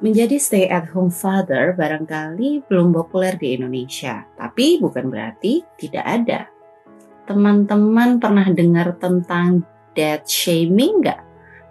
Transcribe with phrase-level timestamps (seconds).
[0.00, 6.48] Menjadi stay at home father barangkali belum populer di Indonesia, tapi bukan berarti tidak ada.
[7.28, 9.60] Teman-teman pernah dengar tentang
[9.92, 11.20] dad shaming nggak?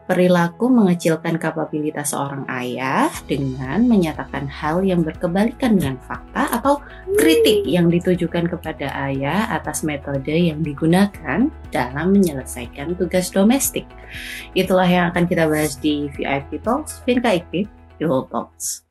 [0.05, 6.85] Perilaku mengecilkan kapabilitas seorang ayah dengan menyatakan hal yang berkebalikan dengan fakta atau
[7.17, 13.89] kritik yang ditujukan kepada ayah atas metode yang digunakan dalam menyelesaikan tugas domestik.
[14.53, 17.69] Itulah yang akan kita bahas di VIP Talks, Vinka Iktif,
[17.99, 18.87] Pillow Talks.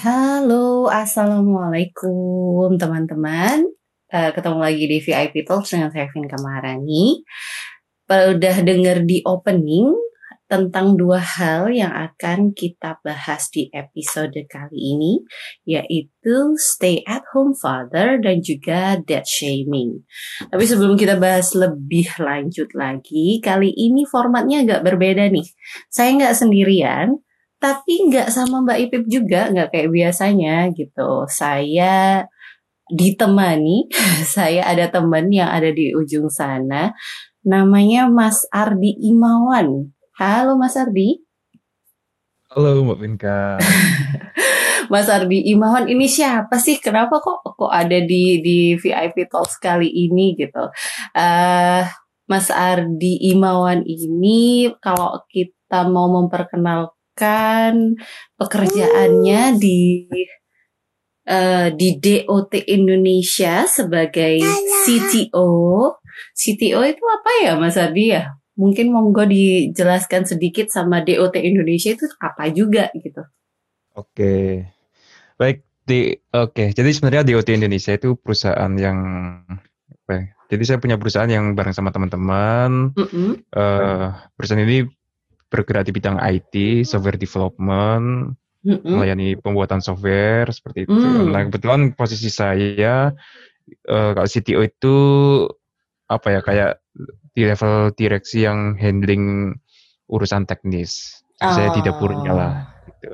[0.00, 3.68] Halo, Assalamualaikum teman-teman.
[4.08, 7.20] Uh, ketemu lagi di VIP Talks dengan saya Vinka Maharani.
[8.08, 9.92] Udah denger di opening
[10.46, 15.12] tentang dua hal yang akan kita bahas di episode kali ini,
[15.66, 20.06] yaitu stay at home father dan juga debt shaming.
[20.46, 25.46] Tapi sebelum kita bahas lebih lanjut lagi, kali ini formatnya agak berbeda nih.
[25.90, 27.18] Saya nggak sendirian,
[27.58, 31.26] tapi nggak sama Mbak Ipip juga, nggak kayak biasanya gitu.
[31.26, 32.22] Saya
[32.86, 33.90] ditemani,
[34.34, 36.94] saya ada teman yang ada di ujung sana,
[37.42, 39.95] namanya Mas Ardi Imawan.
[40.16, 41.20] Halo Mas Ardi.
[42.48, 43.60] Halo Mbak Vinka.
[44.92, 46.80] Mas Ardi Imawan ini siapa sih?
[46.80, 50.72] Kenapa kok kok ada di di VIP Talks kali ini gitu?
[51.12, 51.84] Uh,
[52.32, 58.00] Mas Ardi Imawan ini kalau kita mau memperkenalkan
[58.40, 60.08] pekerjaannya di
[61.28, 64.40] uh, di DOT Indonesia sebagai
[64.80, 65.92] CTO.
[66.32, 68.32] CTO itu apa ya Mas Ardi ya?
[68.56, 73.20] Mungkin monggo dijelaskan sedikit sama DOT Indonesia itu apa juga gitu.
[73.92, 74.64] Oke.
[75.36, 76.72] Baik, di oke.
[76.72, 78.98] Jadi sebenarnya DOT Indonesia itu perusahaan yang
[80.08, 80.24] apa ya?
[80.46, 82.96] Jadi saya punya perusahaan yang bareng sama teman-teman.
[82.96, 83.30] Mm -hmm.
[83.52, 84.86] uh, perusahaan ini
[85.46, 88.92] bergerak di bidang IT, software development, mm -hmm.
[88.94, 90.94] melayani pembuatan software seperti itu.
[90.94, 91.28] Mm.
[91.34, 93.10] Nah kebetulan posisi saya
[93.90, 94.96] uh, kalau CTO itu
[96.06, 96.72] apa ya kayak
[97.36, 99.52] di level direksi yang handling
[100.08, 101.20] urusan teknis.
[101.44, 101.52] Oh.
[101.52, 102.52] Saya di dapurnya lah.
[102.88, 103.12] Gitu.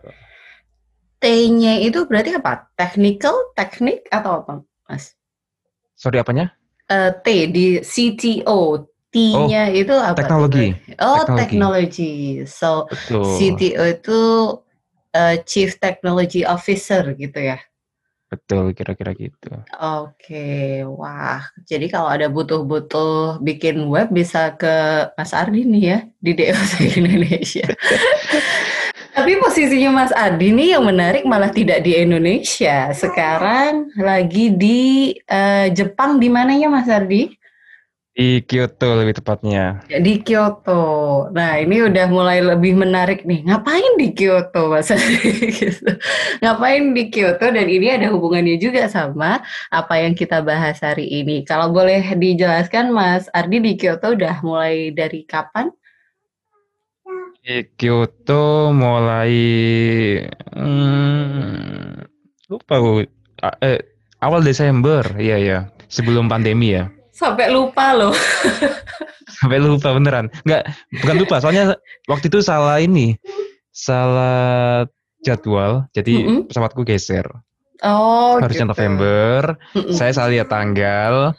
[1.18, 2.70] T-nya itu berarti apa?
[2.78, 5.18] Technical, teknik atau apa, Mas?
[5.98, 6.54] Sorry apanya?
[6.86, 8.86] Uh, T di CTO.
[9.10, 10.18] T-nya oh, itu apa?
[10.22, 10.70] Teknologi.
[11.02, 12.42] Oh, teknologi.
[12.46, 13.26] So Betul.
[13.38, 14.20] CTO itu
[15.14, 17.58] uh, Chief Technology Officer gitu ya?
[18.32, 19.52] Betul, kira-kira gitu.
[19.76, 21.44] Oke, wah.
[21.68, 27.68] Jadi kalau ada butuh-butuh bikin web bisa ke Mas Ardi nih ya di DOC Indonesia.
[29.12, 32.88] Tapi posisinya Mas Ardi nih yang menarik malah tidak di Indonesia.
[32.96, 37.28] Sekarang lagi di uh, Jepang di mananya Mas Ardi?
[38.12, 39.80] Di Kyoto lebih tepatnya.
[39.88, 41.32] Ya, di Kyoto.
[41.32, 43.40] Nah ini udah mulai lebih menarik nih.
[43.48, 44.92] Ngapain di Kyoto Mas
[45.56, 45.96] gitu.
[46.44, 49.40] Ngapain di Kyoto dan ini ada hubungannya juga sama
[49.72, 51.40] apa yang kita bahas hari ini.
[51.48, 55.72] Kalau boleh dijelaskan Mas Ardi di Kyoto udah mulai dari kapan?
[57.40, 59.32] Di Kyoto mulai
[60.52, 61.96] hmm,
[62.52, 62.76] lupa
[63.64, 63.80] eh,
[64.20, 65.58] awal Desember, iya ya,
[65.88, 66.92] sebelum pandemi ya.
[67.12, 68.16] Sampai lupa loh.
[69.38, 70.32] Sampai lupa beneran.
[70.48, 70.72] Enggak,
[71.04, 71.36] bukan lupa.
[71.44, 71.76] Soalnya
[72.08, 73.20] waktu itu salah ini.
[73.68, 74.88] Salah
[75.20, 75.86] jadwal.
[75.92, 76.40] Jadi mm -hmm.
[76.48, 77.28] pesawatku geser.
[77.84, 78.72] Oh, Harusnya gitu.
[78.72, 79.60] November.
[79.76, 79.94] Mm -mm.
[79.94, 81.36] Saya salah lihat tanggal.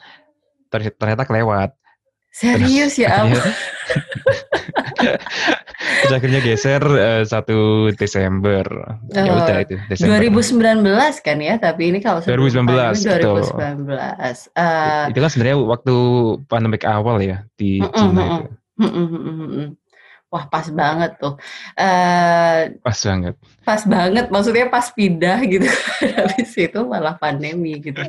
[0.70, 1.74] Ternyata kelewat.
[2.34, 3.38] Serius Terus, ya ampun.
[6.04, 8.66] Terus akhirnya geser uh, Desember.
[9.08, 10.20] Ya oh, ya udah itu Desember.
[10.20, 10.84] 2019
[11.24, 12.68] kan ya, tapi ini kalau 2019
[13.00, 13.88] 2019.
[14.52, 15.96] Uh, itu kan sebenarnya waktu
[16.44, 18.36] pandemik awal ya di mm -mm, Cina -mm.
[18.36, 18.50] itu.
[18.74, 19.66] Mm -mm,
[20.28, 21.38] Wah pas banget tuh.
[21.78, 23.34] Uh, pas banget.
[23.62, 25.70] Pas banget, maksudnya pas pindah gitu.
[26.18, 28.02] Habis itu malah pandemi gitu.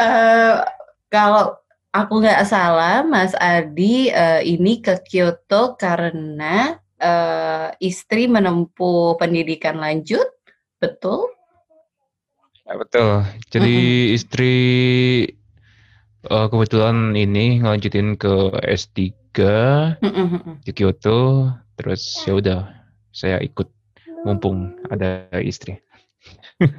[0.00, 0.64] uh,
[1.12, 1.60] kalau
[1.92, 10.28] aku nggak salah, Mas Adi uh, ini ke Kyoto karena uh, istri menempuh pendidikan lanjut,
[10.78, 11.32] betul?
[12.68, 13.26] Ya, betul.
[13.50, 14.14] Jadi mm -hmm.
[14.14, 14.56] istri
[16.30, 19.00] uh, kebetulan ini ngelanjutin ke S3
[19.98, 20.54] mm -hmm.
[20.62, 22.60] di Kyoto, terus ya udah
[23.10, 23.66] saya ikut
[24.22, 25.80] mumpung ada istri.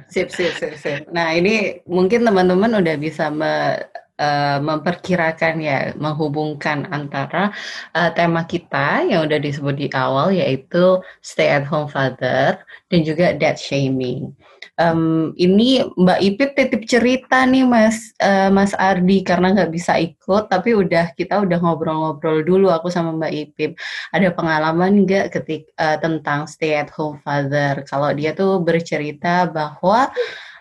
[0.06, 1.10] Sip, sip, sip, sip.
[1.10, 3.82] Nah ini mungkin teman-teman udah bisa me
[4.18, 7.54] uh, memperkirakan ya menghubungkan antara
[7.96, 12.60] uh, tema kita yang udah disebut di awal yaitu stay at home father
[12.92, 14.34] dan juga dad shaming.
[14.80, 20.48] Um, ini Mbak Ipit titip cerita nih Mas uh, Mas Ardi karena nggak bisa ikut
[20.48, 23.76] tapi udah kita udah ngobrol-ngobrol dulu aku sama Mbak Ipip
[24.16, 30.08] ada pengalaman nggak ketik uh, tentang stay at home father kalau dia tuh bercerita bahwa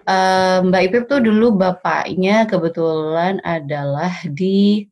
[0.05, 4.85] uh, Mbak Ipip tuh dulu bapaknya kebetulan adalah di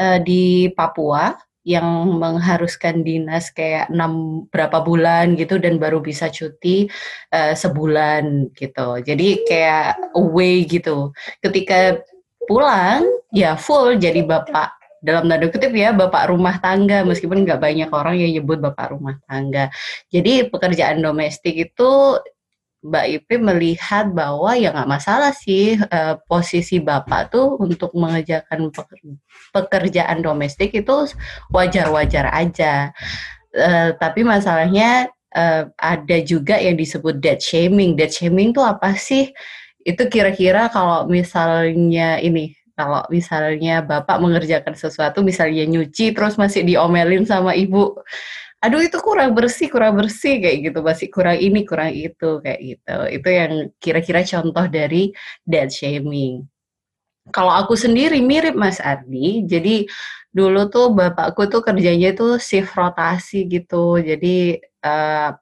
[0.00, 1.34] uh, di Papua
[1.66, 6.86] yang mengharuskan dinas kayak enam berapa bulan gitu dan baru bisa cuti
[7.34, 9.02] uh, sebulan gitu.
[9.02, 11.10] Jadi kayak away gitu.
[11.42, 11.98] Ketika
[12.46, 13.02] pulang
[13.34, 18.14] ya full jadi bapak dalam tanda kutip ya bapak rumah tangga meskipun nggak banyak orang
[18.14, 19.66] yang nyebut bapak rumah tangga.
[20.14, 22.22] Jadi pekerjaan domestik itu
[22.86, 28.70] Mbak Ipi melihat bahwa ya nggak masalah sih uh, posisi Bapak tuh untuk mengerjakan
[29.50, 31.10] pekerjaan domestik itu
[31.50, 32.94] wajar-wajar aja.
[33.50, 37.98] Uh, tapi masalahnya uh, ada juga yang disebut dead shaming.
[37.98, 39.34] Dead shaming tuh apa sih?
[39.82, 47.24] Itu kira-kira kalau misalnya ini kalau misalnya bapak mengerjakan sesuatu misalnya nyuci terus masih diomelin
[47.24, 47.96] sama ibu
[48.64, 52.96] aduh itu kurang bersih kurang bersih kayak gitu masih kurang ini kurang itu kayak gitu.
[53.20, 55.12] Itu yang kira-kira contoh dari
[55.44, 56.44] dead shaming.
[57.34, 59.84] Kalau aku sendiri mirip Mas Ardi jadi
[60.30, 63.98] dulu tuh bapakku tuh kerjanya tuh shift rotasi gitu.
[64.00, 65.32] Jadi uh,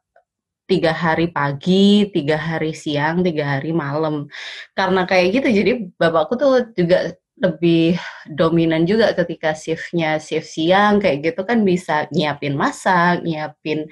[0.64, 4.28] tiga hari pagi, tiga hari siang, tiga hari malam.
[4.72, 7.98] Karena kayak gitu, jadi bapakku tuh juga lebih
[8.30, 13.90] dominan juga ketika shiftnya shift siang kayak gitu kan bisa nyiapin masak, nyiapin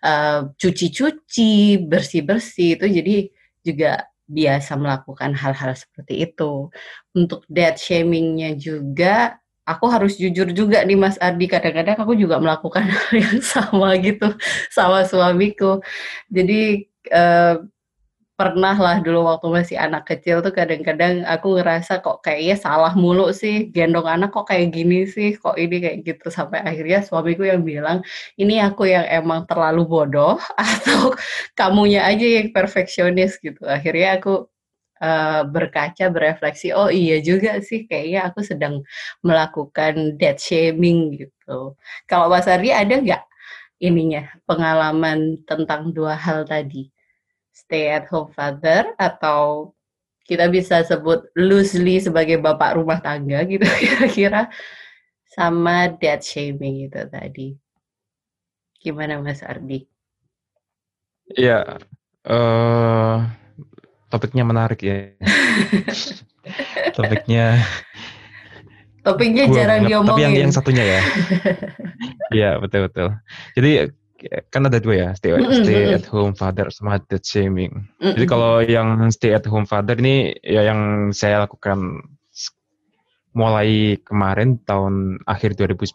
[0.00, 3.16] uh, cuci-cuci, bersih-bersih itu jadi
[3.60, 3.92] juga
[4.28, 6.72] biasa melakukan hal-hal seperti itu.
[7.12, 9.36] Untuk dead shamingnya juga
[9.68, 14.32] aku harus jujur juga nih Mas Ardi kadang-kadang aku juga melakukan hal yang sama gitu
[14.72, 15.84] sama suamiku.
[16.32, 17.60] Jadi uh,
[18.38, 23.34] pernah lah dulu waktu masih anak kecil tuh kadang-kadang aku ngerasa kok kayaknya salah mulu
[23.34, 26.30] sih gendong anak kok kayak gini sih kok ini kayak gitu.
[26.30, 27.98] Sampai akhirnya suamiku yang bilang
[28.38, 31.18] ini aku yang emang terlalu bodoh atau
[31.58, 33.58] kamunya aja yang perfeksionis gitu.
[33.66, 34.46] Akhirnya aku
[35.02, 38.86] uh, berkaca berefleksi oh iya juga sih kayaknya aku sedang
[39.26, 41.74] melakukan dead shaming gitu.
[42.06, 43.22] Kalau Mas Ardi ada nggak
[43.82, 46.90] ininya pengalaman tentang dua hal tadi
[47.68, 49.70] stay at home father atau
[50.24, 54.48] kita bisa sebut loosely sebagai bapak rumah tangga gitu kira-kira
[55.28, 57.52] sama dad shaming itu tadi.
[58.80, 59.84] Gimana Mas Ardi?
[61.28, 61.76] Iya,
[62.24, 63.16] uh,
[64.08, 65.12] topiknya menarik ya.
[66.96, 67.60] topiknya
[69.04, 70.08] topiknya jarang diomongin.
[70.12, 71.02] Tapi yang yang satunya ya.
[72.28, 73.08] Iya, betul betul.
[73.56, 73.88] Jadi
[74.50, 75.62] kan ada dua ya stay, mm-hmm.
[75.62, 77.86] stay at home father sama dead shaming.
[77.98, 78.14] Mm-hmm.
[78.18, 82.02] Jadi kalau yang stay at home father ini ya yang saya lakukan
[83.36, 85.94] mulai kemarin tahun akhir 2019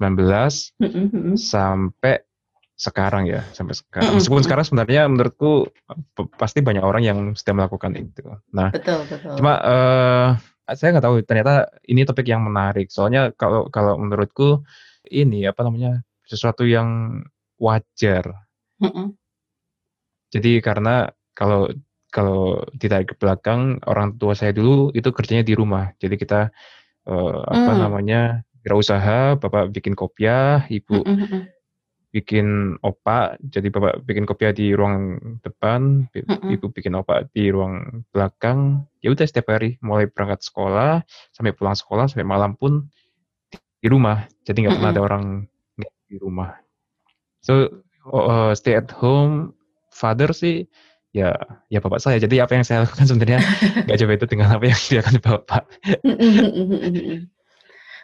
[0.79, 1.35] mm-hmm.
[1.35, 2.23] sampai
[2.79, 4.07] sekarang ya sampai sekarang.
[4.07, 4.17] Mm-hmm.
[4.23, 5.67] Meskipun sekarang sebenarnya menurutku
[6.39, 8.23] pasti banyak orang yang sedang melakukan itu.
[8.55, 9.35] Nah, betul, betul.
[9.35, 10.29] cuma uh,
[10.71, 12.87] saya nggak tahu ternyata ini topik yang menarik.
[12.87, 14.63] Soalnya kalau kalau menurutku
[15.11, 17.19] ini apa namanya sesuatu yang
[17.63, 18.27] wajar.
[18.83, 19.15] Mm-mm.
[20.35, 21.71] Jadi karena kalau
[22.11, 25.95] kalau ditarik ke belakang orang tua saya dulu itu kerjanya di rumah.
[25.97, 26.51] Jadi kita
[27.09, 27.79] uh, apa mm.
[27.79, 28.21] namanya
[28.73, 31.49] usaha, bapak bikin kopiah, ibu Mm-mm.
[32.13, 33.41] bikin opak.
[33.43, 36.49] Jadi bapak bikin kopiah di ruang depan, Mm-mm.
[36.53, 38.85] ibu bikin opak di ruang belakang.
[39.01, 42.87] Ya udah setiap hari mulai berangkat sekolah sampai pulang sekolah sampai malam pun
[43.83, 44.25] di rumah.
[44.47, 45.25] Jadi nggak pernah ada orang
[46.07, 46.62] di rumah.
[47.43, 49.53] So uh, stay at home
[49.91, 50.65] father sih
[51.13, 51.35] ya
[51.69, 52.17] ya bapak saya.
[52.17, 53.39] Jadi apa yang saya lakukan sebenarnya
[53.85, 55.63] nggak jauh itu dengan apa yang dilakukan bapak.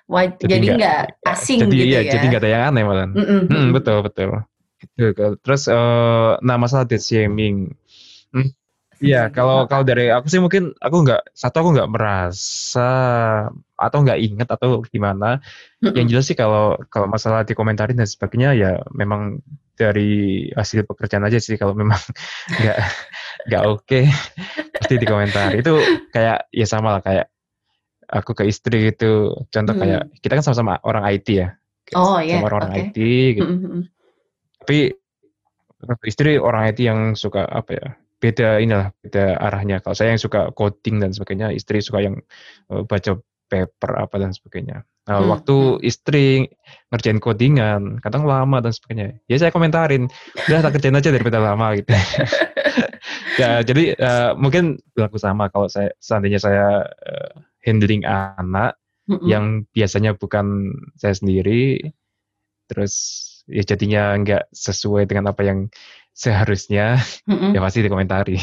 [0.09, 2.11] Wah, jadi nggak asing jadi, gitu ya, ya.
[2.17, 3.09] Jadi nggak ada yang aneh malah.
[3.13, 4.41] hmm, betul betul.
[4.97, 5.37] Gitu.
[5.45, 7.77] Terus uh, nah masalah dead shaming.
[8.33, 8.49] Hmm,
[8.99, 12.91] Iya, kalau kalau dari aku sih mungkin aku nggak satu aku nggak merasa
[13.79, 15.39] atau nggak inget atau gimana.
[15.79, 19.39] Yang jelas sih kalau kalau masalah dikomentarin dan sebagainya ya memang
[19.79, 21.97] dari hasil pekerjaan aja sih kalau memang
[22.59, 22.77] nggak
[23.47, 24.11] nggak oke okay,
[24.75, 25.63] pasti dikomentari.
[25.63, 25.79] Itu
[26.11, 27.31] kayak ya sama lah kayak
[28.11, 29.33] aku ke istri gitu.
[29.47, 29.81] Contoh hmm.
[29.81, 31.55] kayak kita kan sama-sama orang IT ya.
[31.95, 32.43] Oh iya.
[32.43, 32.83] Sama orang okay.
[32.91, 32.97] IT
[33.39, 33.53] gitu.
[34.59, 34.79] Tapi
[36.03, 37.87] istri orang IT yang suka apa ya
[38.19, 39.79] beda inilah beda arahnya.
[39.79, 42.19] Kalau saya yang suka coding dan sebagainya, istri suka yang
[42.67, 43.15] uh, baca
[43.49, 44.85] paper apa dan sebagainya.
[45.09, 45.29] Nah, hmm.
[45.33, 45.81] waktu hmm.
[45.81, 46.45] istri
[46.93, 49.17] ngerjain codingan, kadang lama dan sebagainya.
[49.25, 50.05] Ya saya komentarin,
[50.45, 51.89] udah tak kerjain aja daripada lama gitu.
[53.41, 57.31] ya jadi uh, mungkin berlaku sama kalau saya seandainya saya uh,
[57.65, 58.77] handling anak
[59.09, 61.81] mm yang biasanya bukan saya sendiri,
[62.69, 62.93] terus
[63.49, 65.73] ya jadinya nggak sesuai dengan apa yang
[66.13, 68.37] seharusnya, mm ya pasti dikomentari.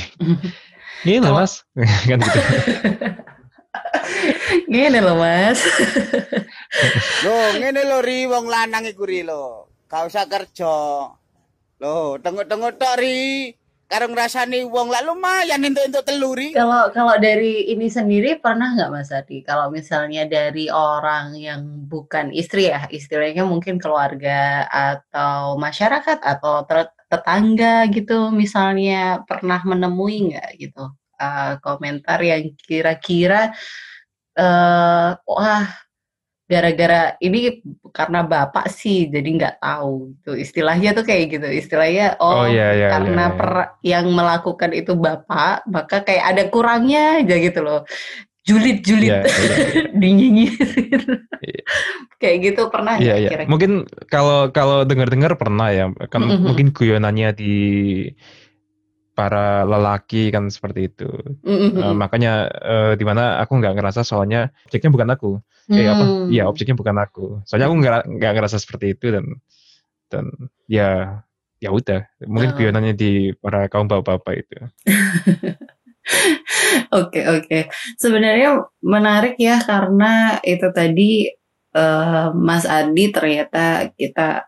[1.07, 1.63] Ini loh mas,
[2.11, 2.41] kan gitu.
[4.67, 5.59] Gini loh mas.
[7.25, 9.71] lo ngene lo ri wong lanang iku ri lo.
[9.87, 11.11] Gak usah kerja.
[11.83, 13.53] Lo tengok-tengok tok ri.
[13.87, 16.51] Karo ngrasani wong lah lumayan entuk-entuk teluri.
[16.51, 19.47] Kalau kalau dari ini sendiri pernah nggak Mas Adi?
[19.47, 26.67] Kalau misalnya dari orang yang bukan istri ya, istilahnya mungkin keluarga atau masyarakat atau
[27.07, 30.91] tetangga gitu misalnya pernah menemui nggak gitu
[31.23, 33.55] uh, komentar yang kira-kira
[34.37, 35.67] uh, wah
[36.47, 37.59] gara-gara ini
[37.91, 42.71] karena bapak sih jadi nggak tahu gitu istilahnya tuh kayak gitu istilahnya oh, oh iya,
[42.71, 43.39] iya, karena iya, iya.
[43.39, 43.51] Per,
[43.83, 47.83] yang melakukan itu bapak maka kayak ada kurangnya aja gitu loh
[48.47, 49.91] julid-julid yeah, yeah.
[49.99, 50.55] dinginyin
[51.43, 51.65] yeah.
[52.23, 53.35] kayak gitu pernah yeah, yeah.
[53.35, 56.47] kira-kira mungkin kalau kalau dengar-dengar pernah ya kan mm -hmm.
[56.47, 57.55] mungkin guyonannya di
[59.17, 61.09] para lelaki kan seperti itu.
[61.41, 61.81] Mm-hmm.
[61.81, 65.31] Uh, makanya uh, di mana aku nggak ngerasa soalnya objeknya bukan aku.
[65.73, 65.77] Mm.
[65.81, 66.05] Eh apa?
[66.29, 67.27] Iya objeknya bukan aku.
[67.49, 69.25] Soalnya aku nggak nggak ngerasa seperti itu dan
[70.13, 70.25] dan
[70.69, 71.25] ya
[71.57, 72.57] ya udah mungkin oh.
[72.61, 74.57] guyonannya di para kaum bapak-bapak itu.
[76.07, 77.03] Oke oke.
[77.11, 77.63] Okay, okay.
[77.99, 81.35] Sebenarnya menarik ya karena itu tadi
[81.75, 84.47] uh, Mas Adi ternyata kita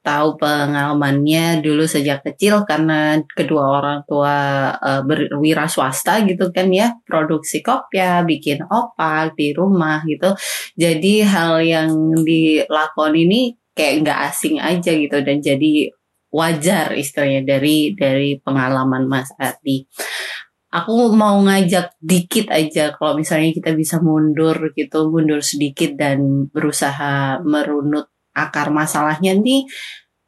[0.00, 6.96] tahu pengalamannya dulu sejak kecil karena kedua orang tua uh, berwira swasta gitu kan ya
[7.04, 10.32] produksi kopiah bikin opak di rumah gitu.
[10.76, 11.90] Jadi hal yang
[12.24, 15.92] dilakon ini kayak nggak asing aja gitu dan jadi
[16.30, 19.86] wajar istilahnya dari dari pengalaman Mas Adi.
[20.70, 27.42] Aku mau ngajak dikit aja kalau misalnya kita bisa mundur gitu mundur sedikit dan berusaha
[27.42, 29.66] merunut akar masalahnya nih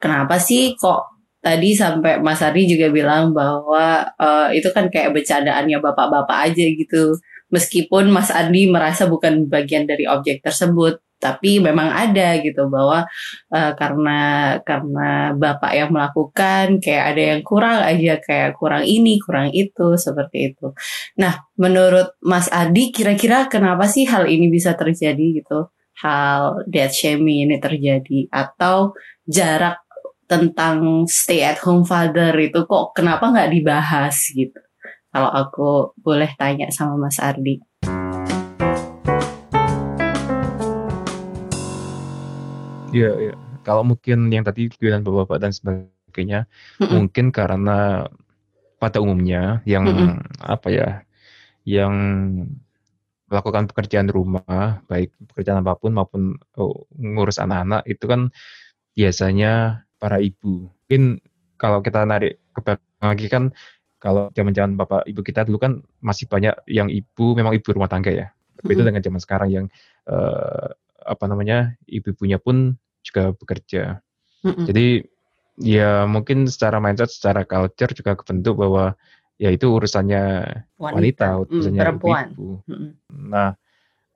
[0.02, 5.82] kenapa sih kok tadi sampai Mas Ari juga bilang bahwa uh, itu kan kayak bercandaannya
[5.82, 7.18] bapak-bapak aja gitu.
[7.52, 13.04] Meskipun Mas Adi merasa bukan bagian dari objek tersebut, tapi memang ada gitu bahwa
[13.52, 14.21] uh, karena
[14.64, 20.54] karena bapak yang melakukan kayak ada yang kurang aja kayak kurang ini, kurang itu seperti
[20.54, 20.73] itu.
[21.21, 25.68] Nah, menurut Mas Adi kira-kira kenapa sih hal ini bisa terjadi gitu?
[26.00, 28.96] Hal death shaming ini terjadi atau
[29.28, 29.84] jarak
[30.25, 34.56] tentang stay at home father itu kok kenapa nggak dibahas gitu?
[35.12, 37.61] Kalau aku boleh tanya sama Mas Ardi.
[42.92, 43.34] Iya, iya.
[43.61, 46.49] Kalau mungkin yang tadi bilang bapak-bapak dan sebagainya,
[46.80, 46.92] mm -mm.
[46.96, 48.08] mungkin karena
[48.80, 50.12] pada umumnya yang mm -mm.
[50.40, 50.88] apa ya,
[51.68, 51.94] yang
[53.33, 58.29] melakukan pekerjaan rumah, baik pekerjaan apa pun maupun oh, ngurus anak-anak itu kan
[58.93, 60.69] biasanya para ibu.
[60.69, 61.25] Mungkin
[61.57, 63.45] kalau kita narik ke belakang lagi kan
[63.97, 65.73] kalau zaman-zaman bapak ibu kita dulu kan
[66.05, 68.29] masih banyak yang ibu memang ibu rumah tangga ya.
[68.61, 68.89] Berbeda mm -hmm.
[68.93, 69.67] dengan zaman sekarang yang
[70.12, 70.69] uh,
[71.03, 74.05] apa namanya ibu-ibunya pun juga bekerja.
[74.45, 74.67] Mm -hmm.
[74.69, 74.87] Jadi
[75.65, 78.93] ya mungkin secara mindset, secara culture juga kebentuk bahwa
[79.41, 80.23] ya itu urusannya
[80.77, 82.27] wanita, wanita urusannya mm, perempuan.
[82.33, 82.49] ibu.
[82.67, 82.91] Mm -hmm.
[83.33, 83.51] Nah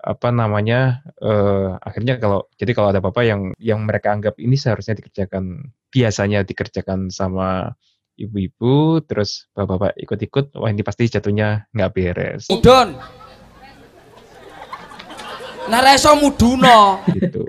[0.06, 4.94] apa namanya uh, akhirnya kalau jadi kalau ada apa-apa yang yang mereka anggap ini seharusnya
[5.02, 7.74] dikerjakan biasanya dikerjakan sama
[8.14, 12.46] ibu-ibu terus bapak-bapak ikut-ikut wah ini pasti jatuhnya nggak beres.
[12.52, 12.96] Mudon.
[15.66, 17.02] Nareso muduno.
[17.10, 17.42] Gitu.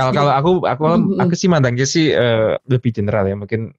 [0.00, 0.84] kalau kalau aku aku
[1.20, 3.76] aku sih mandangnya sih uh, lebih general ya mungkin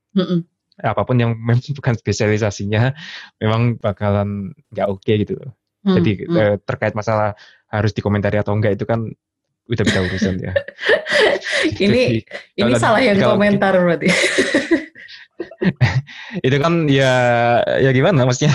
[0.81, 2.93] apa pun yang memang bukan spesialisasinya
[3.41, 5.51] memang bakalan nggak oke okay gitu loh.
[5.85, 6.37] Hmm, Jadi hmm.
[6.37, 9.07] Eh, terkait masalah harus dikomentari atau enggak itu kan
[9.67, 10.53] udah bisa urusan ya.
[11.83, 14.07] ini Jadi, ini salah yang kalau, komentar berarti.
[16.47, 17.13] itu kan ya
[17.77, 18.53] ya gimana maksudnya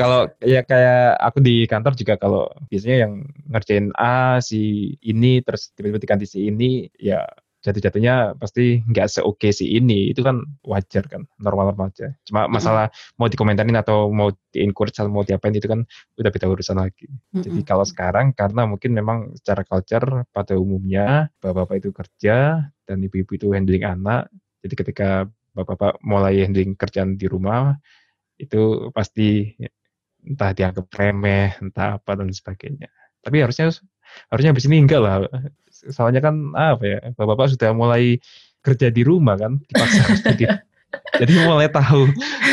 [0.00, 3.12] kalau ya kayak aku di kantor juga kalau biasanya yang
[3.48, 7.24] ngerjain A si ini terus tiba-tiba diganti si ini ya
[7.62, 10.10] jatuh-jatuhnya pasti nggak seoke si ini.
[10.10, 12.12] Itu kan wajar kan normal-normal aja.
[12.26, 15.86] Cuma masalah mau dikomentarin atau mau di encourage atau mau diapain itu kan
[16.18, 17.08] udah beda urusan lagi.
[17.08, 17.42] Mm-hmm.
[17.42, 23.32] jadi kalau sekarang karena mungkin memang secara culture pada umumnya bapak-bapak itu kerja dan ibu-ibu
[23.38, 24.28] itu handling anak
[24.62, 25.08] jadi ketika
[25.52, 27.76] bapak-bapak mulai handling kerjaan di rumah
[28.40, 29.52] itu pasti
[30.22, 32.88] entah dianggap remeh entah apa dan sebagainya.
[33.22, 33.70] Tapi harusnya
[34.30, 35.26] harusnya habis ini enggak lah
[35.90, 38.22] soalnya kan apa ya bapak-bapak sudah mulai
[38.62, 40.44] kerja di rumah kan dipaksa jadi
[41.20, 42.06] jadi mulai tahu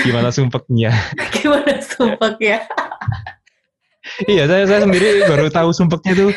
[0.07, 0.95] gimana sumpeknya
[1.37, 2.65] gimana sumpeknya
[4.31, 6.31] iya saya saya sendiri baru tahu sumpeknya tuh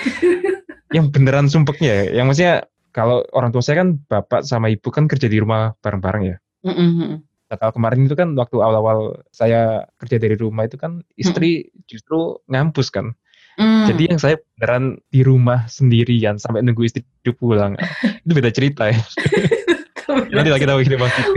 [0.93, 5.25] yang beneran sumpeknya yang maksudnya kalau orang tua saya kan bapak sama ibu kan kerja
[5.31, 6.37] di rumah bareng-bareng ya
[6.69, 7.13] mm -hmm.
[7.53, 11.85] Nah, kalau kemarin itu kan waktu awal-awal saya kerja dari rumah itu kan istri hmm.
[11.85, 13.13] justru ngampus kan.
[13.61, 13.85] Hmm.
[13.85, 17.05] Jadi yang saya beneran di rumah sendirian sampai nunggu istri
[17.37, 17.77] pulang.
[18.25, 19.01] itu beda cerita ya.
[20.33, 21.23] Nanti lagi tahu ini pasti.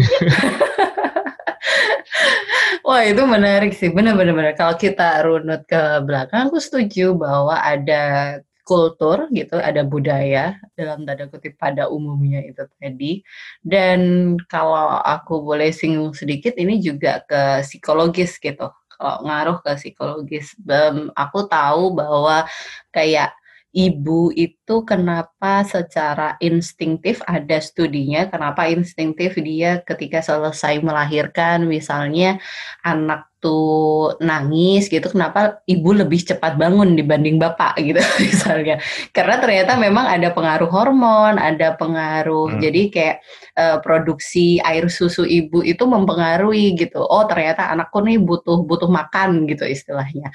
[2.86, 4.53] Wah itu menarik sih, benar-benar.
[4.53, 11.25] Kalau kita runut ke belakang, aku setuju bahwa ada kultur gitu, ada budaya dalam tanda
[11.29, 13.25] kutip pada umumnya itu tadi.
[13.62, 18.69] Dan kalau aku boleh singgung sedikit, ini juga ke psikologis gitu.
[18.95, 22.47] Kalau ngaruh ke psikologis, um, aku tahu bahwa
[22.89, 23.35] kayak
[23.75, 28.25] ibu itu kenapa secara instingtif ada studinya?
[28.25, 32.41] Kenapa instingtif dia ketika selesai melahirkan misalnya
[32.81, 38.81] anak waktu nangis gitu kenapa ibu lebih cepat bangun dibanding bapak gitu misalnya?
[39.13, 42.62] Karena ternyata memang ada pengaruh hormon ada pengaruh hmm.
[42.62, 43.17] jadi kayak
[43.53, 47.05] uh, produksi air susu ibu itu mempengaruhi gitu.
[47.05, 50.34] Oh ternyata anakku nih butuh butuh makan gitu istilahnya.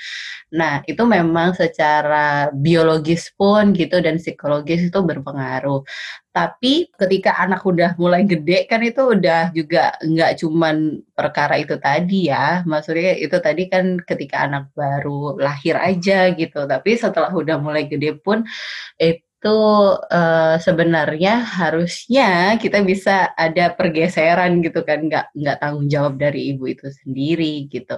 [0.55, 5.83] Nah itu memang secara biologis pun gitu dan psikologis itu berpengaruh
[6.31, 12.31] tapi ketika anak udah mulai gede kan itu udah juga nggak cuman perkara itu tadi
[12.31, 12.63] ya.
[12.63, 16.71] Maksudnya itu tadi kan ketika anak baru lahir aja gitu.
[16.71, 18.47] Tapi setelah udah mulai gede pun
[18.95, 19.59] itu
[20.13, 26.69] uh, sebenarnya harusnya kita bisa ada pergeseran gitu kan nggak nggak tanggung jawab dari ibu
[26.69, 27.97] itu sendiri gitu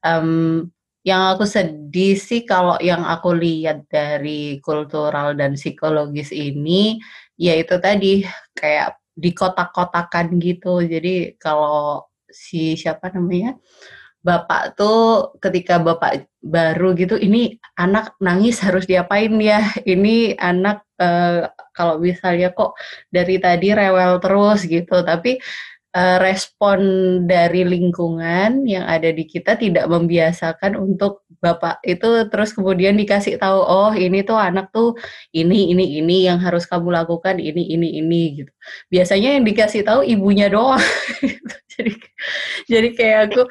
[0.00, 0.64] um,
[1.08, 7.00] yang aku sedih sih kalau yang aku lihat dari kultural dan psikologis ini
[7.40, 10.84] ya itu tadi kayak di kotak-kotakan gitu.
[10.84, 13.56] Jadi kalau si siapa namanya
[14.28, 21.48] bapak tuh ketika bapak baru gitu ini anak nangis harus diapain ya ini anak uh,
[21.72, 22.74] kalau misalnya kok
[23.08, 25.38] dari tadi rewel terus gitu tapi
[25.94, 26.78] uh, respon
[27.24, 33.62] dari lingkungan yang ada di kita tidak membiasakan untuk bapak itu terus kemudian dikasih tahu
[33.62, 34.98] oh ini tuh anak tuh
[35.30, 38.52] ini ini ini yang harus kamu lakukan ini ini ini gitu.
[38.90, 40.82] Biasanya yang dikasih tahu ibunya doang.
[41.78, 41.94] Jadi
[42.66, 43.42] jadi kayak aku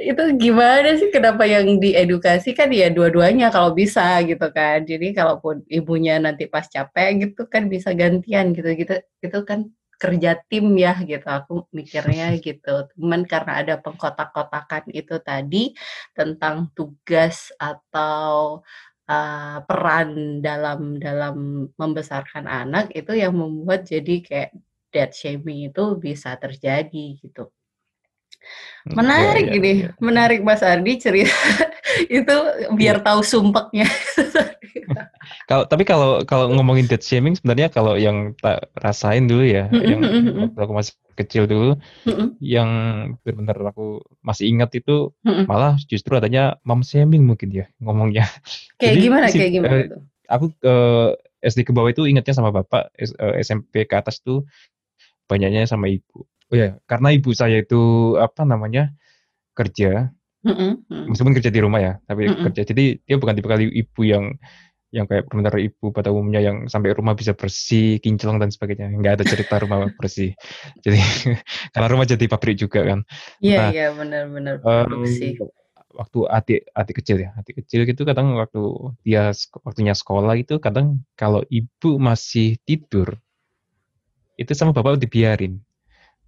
[0.00, 1.12] itu gimana sih?
[1.12, 4.88] Kenapa yang diedukasi kan ya dua-duanya kalau bisa gitu kan.
[4.88, 9.68] Jadi kalaupun ibunya nanti pas capek gitu kan bisa gantian gitu gitu itu kan
[10.00, 15.76] kerja tim ya gitu aku mikirnya gitu cuman karena ada pengkotak-kotakan itu tadi
[16.16, 18.64] tentang tugas atau
[19.04, 24.50] uh, peran dalam dalam membesarkan anak itu yang membuat jadi kayak
[24.90, 27.52] dead shaming itu bisa terjadi gitu
[28.88, 29.88] Hmm, menarik ya, ya, ini, ya.
[30.00, 31.36] menarik Mas Ardi cerita
[32.08, 32.36] itu
[32.72, 33.04] biar ya.
[33.04, 33.84] tahu sumpeknya.
[35.50, 39.74] kalau tapi kalau kalau ngomongin dead shaming sebenarnya kalau yang tak rasain dulu ya, mm
[39.74, 39.90] -hmm.
[39.90, 40.00] yang
[40.46, 41.74] waktu aku masih kecil dulu,
[42.06, 42.28] mm -hmm.
[42.38, 42.70] yang
[43.26, 45.44] benar-benar aku masih ingat itu mm -hmm.
[45.50, 48.30] malah justru adanya mom shaming mungkin ya ngomongnya.
[48.78, 49.26] Kayak Jadi, gimana?
[49.26, 50.00] Si, kayak gimana uh, tuh?
[50.30, 51.10] Aku ke uh,
[51.42, 54.46] SD ke bawah itu ingatnya sama bapak, uh, eh, SMP ke atas tuh
[55.26, 56.30] banyaknya sama ibu.
[56.50, 58.94] Oh ya, karena ibu saya itu apa namanya
[59.58, 60.14] kerja,
[60.46, 61.10] mm-hmm.
[61.10, 62.44] meskipun kerja di rumah ya, tapi mm-hmm.
[62.46, 62.62] kerja.
[62.70, 64.38] Jadi dia bukan tipe kali ibu yang
[64.90, 68.90] yang kayak benar ibu pada umumnya yang sampai rumah bisa bersih, kinclong dan sebagainya.
[68.90, 70.34] Enggak ada cerita rumah bersih.
[70.82, 70.98] Jadi
[71.74, 73.00] karena rumah jadi pabrik juga kan.
[73.38, 75.06] Iya nah, iya benar-benar um,
[75.90, 78.62] waktu adik adik kecil ya adik kecil gitu kadang waktu
[79.02, 79.34] dia
[79.66, 83.18] waktunya sekolah itu kadang kalau ibu masih tidur
[84.38, 85.58] itu sama bapak dibiarin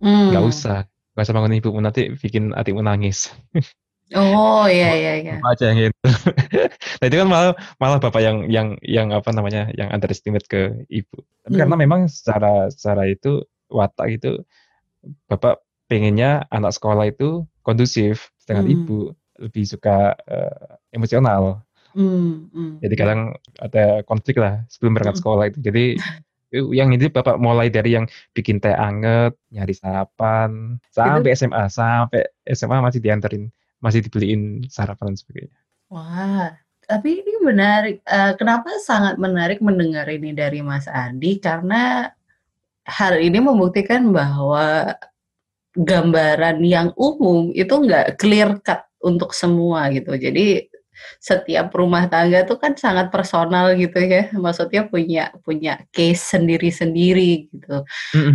[0.02, 0.34] Hmm.
[0.34, 0.78] Nggak usah,
[1.14, 3.30] nggak usah bangun ibumu nanti bikin adikmu nangis.
[4.12, 5.34] Oh iya iya iya.
[5.40, 5.96] Bapak aja yang gitu.
[7.00, 11.18] nah itu kan malah malah bapak yang yang yang apa namanya yang underestimate ke ibu.
[11.44, 11.60] Tapi hmm.
[11.64, 14.44] karena memang secara secara itu watak itu
[15.26, 18.74] bapak pengennya anak sekolah itu kondusif, dengan hmm.
[18.74, 18.98] ibu
[19.40, 21.62] lebih suka uh, emosional.
[21.92, 22.80] Hmm, hmm.
[22.80, 25.22] Jadi kadang ada konflik lah sebelum berangkat hmm.
[25.22, 25.58] sekolah itu.
[25.60, 25.84] Jadi
[26.78, 31.48] yang ini bapak mulai dari yang bikin teh anget, nyari sarapan, sampai itu...
[31.48, 32.22] SMA, sampai
[32.52, 33.48] SMA masih dianterin,
[33.82, 35.58] masih dibeliin sarapan dan sebagainya.
[35.90, 36.54] Wah,
[36.86, 38.00] tapi ini menarik.
[38.06, 41.36] Uh, kenapa sangat menarik mendengar ini dari Mas Andi?
[41.42, 42.08] Karena
[42.86, 44.94] hal ini membuktikan bahwa
[45.74, 50.14] gambaran yang umum itu nggak clear cut untuk semua gitu.
[50.14, 50.68] Jadi
[51.18, 54.30] setiap rumah tangga tuh kan sangat personal gitu ya.
[54.36, 57.82] Maksudnya punya punya case sendiri-sendiri gitu.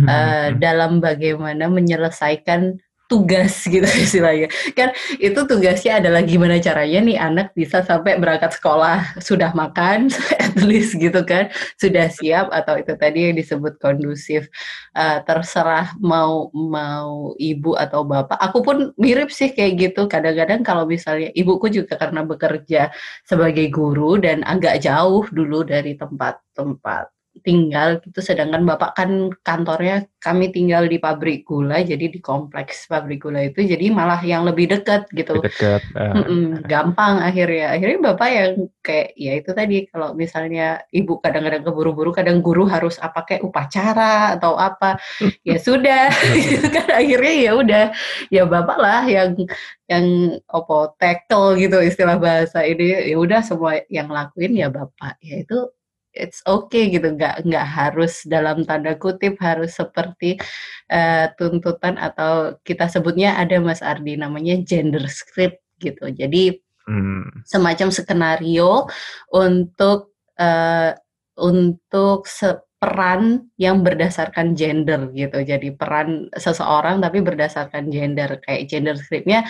[0.04, 2.76] uh, dalam bagaimana menyelesaikan
[3.08, 4.52] tugas gitu istilahnya.
[4.76, 10.12] Kan itu tugasnya adalah gimana caranya nih anak bisa sampai berangkat sekolah sudah makan
[10.44, 14.46] at least gitu kan sudah siap atau itu tadi yang disebut kondusif.
[14.94, 18.38] Uh, terserah mau mau ibu atau bapak.
[18.38, 20.06] Aku pun mirip sih kayak gitu.
[20.06, 22.92] Kadang-kadang kalau misalnya ibuku juga karena bekerja
[23.24, 30.50] sebagai guru dan agak jauh dulu dari tempat-tempat tinggal gitu sedangkan bapak kan kantornya kami
[30.50, 35.06] tinggal di pabrik gula jadi di kompleks pabrik gula itu jadi malah yang lebih dekat
[35.14, 35.38] gitu.
[35.38, 36.58] Dekat uh.
[36.66, 37.72] gampang akhirnya.
[37.78, 42.98] Akhirnya bapak yang kayak ya itu tadi kalau misalnya ibu kadang-kadang keburu-buru kadang guru harus
[42.98, 44.98] apa kayak upacara atau apa?
[45.46, 46.90] Ya sudah gitu kan.
[46.90, 47.84] Akhirnya ya udah
[48.34, 49.38] ya bapak lah yang
[49.86, 53.14] yang opo tackle gitu istilah bahasa ini.
[53.14, 55.14] Ya udah semua yang lakuin ya bapak.
[55.22, 55.70] Ya itu
[56.18, 60.36] it's okay gitu nggak nggak harus dalam tanda kutip harus seperti
[60.90, 66.58] uh, tuntutan atau kita sebutnya ada Mas Ardi namanya gender script gitu jadi
[66.90, 67.46] hmm.
[67.46, 68.90] semacam skenario
[69.30, 70.92] untuk uh,
[71.38, 72.26] untuk
[72.78, 75.42] peran yang berdasarkan gender gitu.
[75.42, 78.38] Jadi peran seseorang tapi berdasarkan gender.
[78.46, 79.42] Kayak gender scriptnya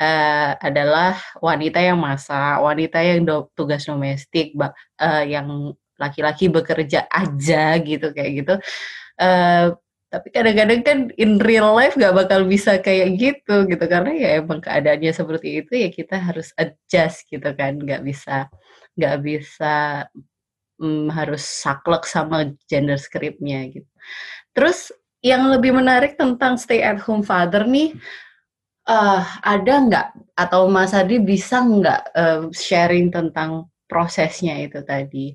[0.00, 7.76] uh, adalah wanita yang masak, wanita yang do, tugas domestik, uh, yang laki-laki bekerja aja
[7.80, 8.54] gitu kayak gitu.
[9.20, 9.76] Uh,
[10.12, 14.60] tapi kadang-kadang kan in real life gak bakal bisa kayak gitu gitu karena ya emang
[14.60, 18.44] keadaannya seperti itu ya kita harus adjust gitu kan nggak bisa
[18.92, 20.04] nggak bisa
[20.76, 23.88] um, harus saklek sama gender scriptnya gitu.
[24.52, 24.92] Terus
[25.24, 27.96] yang lebih menarik tentang stay at home father nih
[28.84, 35.32] uh, ada nggak atau Mas Adi bisa nggak uh, sharing tentang prosesnya itu tadi?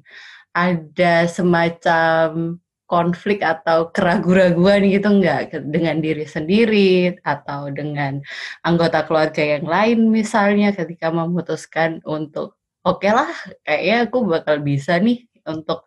[0.58, 2.58] Ada semacam
[2.90, 8.18] konflik atau keraguan-raguan gitu enggak dengan diri sendiri atau dengan
[8.66, 13.30] anggota keluarga yang lain misalnya ketika memutuskan untuk oke okay lah
[13.62, 15.86] kayaknya aku bakal bisa nih untuk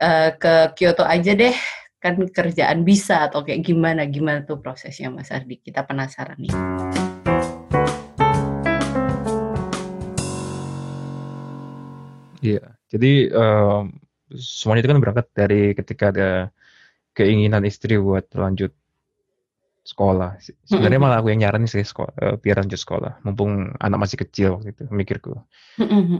[0.00, 1.54] uh, ke Kyoto aja deh.
[2.02, 4.04] Kan kerjaan bisa atau kayak gimana?
[4.04, 5.56] Gimana tuh prosesnya Mas Ardi?
[5.56, 6.54] Kita penasaran nih.
[12.44, 13.90] Iya, jadi um,
[14.38, 16.30] semuanya itu kan berangkat dari ketika ada
[17.10, 18.70] keinginan istri buat lanjut
[19.84, 20.40] sekolah.
[20.64, 24.56] Sebenarnya malah aku yang nyaranin sih sekolah, uh, biar lanjut sekolah, mumpung anak masih kecil
[24.56, 25.34] waktu itu, mikirku.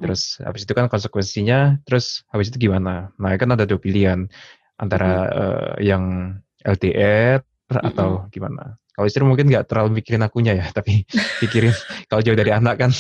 [0.05, 3.15] Terus habis itu kan konsekuensinya, terus habis itu gimana?
[3.17, 4.29] Nah kan ada dua pilihan
[4.77, 8.77] antara uh, yang LDR atau gimana.
[8.95, 11.03] Kalau istri mungkin nggak terlalu mikirin akunya ya, tapi
[11.43, 11.75] pikirin
[12.07, 12.91] kalau jauh dari anak kan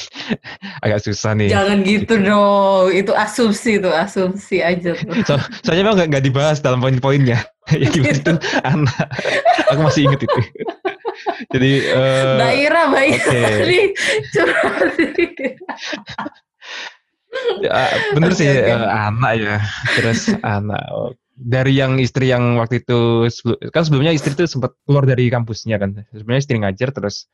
[0.83, 1.54] agak susah nih.
[1.54, 2.35] Jangan gitu, gitu.
[2.35, 5.14] dong, itu asumsi tuh, asumsi aja tuh.
[5.30, 7.46] So, soalnya memang nggak dibahas dalam poin-poinnya.
[7.72, 8.11] ya gitu.
[8.11, 9.09] itu anak,
[9.72, 10.40] aku masih inget itu.
[11.54, 13.83] Jadi, uh, Mbak Ira, Mbak Ira, okay.
[17.64, 18.74] ya, bener okay, sih okay.
[18.74, 19.57] Uh, anak ya,
[19.96, 20.83] terus anak.
[20.92, 23.27] Okay dari yang istri yang waktu itu
[23.75, 27.27] kan sebelumnya istri itu sempat keluar dari kampusnya kan sebenarnya istri ngajar terus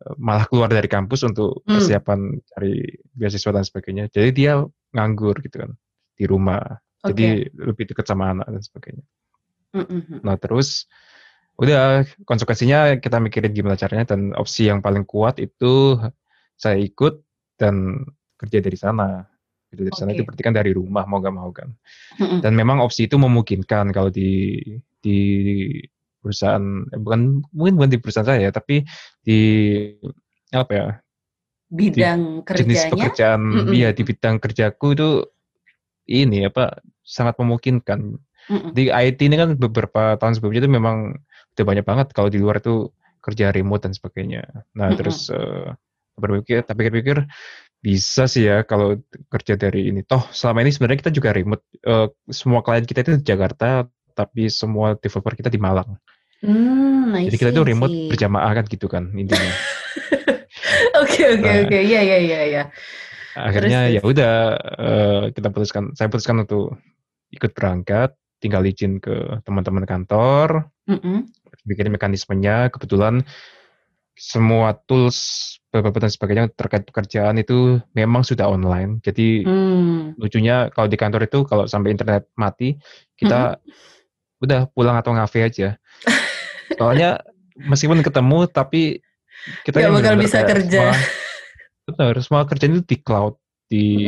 [0.00, 1.76] eh, malah keluar dari kampus untuk hmm.
[1.76, 2.42] persiapan hmm.
[2.48, 2.74] cari
[3.12, 4.52] beasiswa dan sebagainya jadi dia
[4.96, 5.70] nganggur gitu kan
[6.16, 6.60] di rumah
[7.04, 7.12] okay.
[7.12, 9.04] jadi lebih dekat sama anak dan sebagainya
[9.76, 10.18] mm -hmm.
[10.24, 10.88] nah terus
[11.60, 16.00] udah konsekuensinya kita mikirin gimana caranya dan opsi yang paling kuat itu
[16.56, 17.20] saya ikut
[17.60, 18.00] dan
[18.40, 19.31] kerja dari sana
[19.72, 20.00] gitu dari okay.
[20.04, 21.72] sana itu berarti kan dari rumah mau gak mau kan
[22.44, 24.60] dan memang opsi itu memungkinkan kalau di
[25.00, 25.18] di
[26.22, 28.86] perusahaan eh, bukan mungkin bukan di perusahaan saya tapi
[29.24, 29.40] di
[30.54, 30.86] apa ya
[31.72, 33.74] bidang di, jenis pekerjaan mm-hmm.
[33.74, 35.10] ya di bidang kerjaku itu
[36.06, 38.70] ini apa sangat memungkinkan mm-hmm.
[38.76, 40.96] di IT ini kan beberapa tahun sebelumnya itu memang
[41.56, 42.92] udah banyak banget kalau di luar itu
[43.24, 44.44] kerja remote dan sebagainya
[44.76, 44.98] nah mm-hmm.
[45.00, 45.72] terus uh,
[46.20, 47.24] berpikir tapi pikir
[47.82, 48.94] bisa sih ya kalau
[49.26, 50.06] kerja dari ini.
[50.06, 51.66] Toh selama ini sebenarnya kita juga remote.
[51.82, 55.98] Uh, semua klien kita itu di Jakarta, tapi semua developer kita di Malang.
[56.42, 59.50] Hmm, Jadi kita itu remote berjamaah kan gitu kan intinya.
[61.02, 61.64] Oke oke nah.
[61.66, 62.62] oke, iya iya iya ya.
[63.34, 64.34] Akhirnya ya udah
[64.76, 66.78] uh, kita putuskan, saya putuskan untuk
[67.32, 71.18] ikut berangkat, tinggal izin ke teman-teman kantor, mm -hmm.
[71.64, 72.68] bikin mekanismenya.
[72.70, 73.24] Kebetulan
[74.22, 75.18] semua tools
[75.74, 79.02] beberapa dan sebagainya terkait pekerjaan itu memang sudah online.
[79.02, 80.14] Jadi hmm.
[80.14, 82.78] lucunya kalau di kantor itu kalau sampai internet mati
[83.18, 84.46] kita hmm.
[84.46, 85.74] udah pulang atau ngafe aja.
[86.78, 87.18] Soalnya
[87.58, 89.02] meskipun ketemu tapi
[89.66, 90.94] kita nggak bakal bisa kerja.
[90.94, 93.34] Semua, benar, semua kerjaan itu di cloud.
[93.72, 94.04] di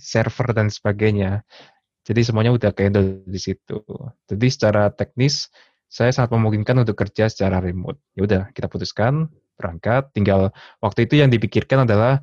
[0.00, 1.44] server dan sebagainya.
[2.08, 3.84] Jadi semuanya udah handle di situ.
[4.24, 5.52] Jadi secara teknis
[5.88, 7.96] saya sangat memungkinkan untuk kerja secara remote.
[8.12, 10.12] Ya udah, kita putuskan berangkat.
[10.12, 10.52] Tinggal
[10.84, 12.22] waktu itu yang dipikirkan adalah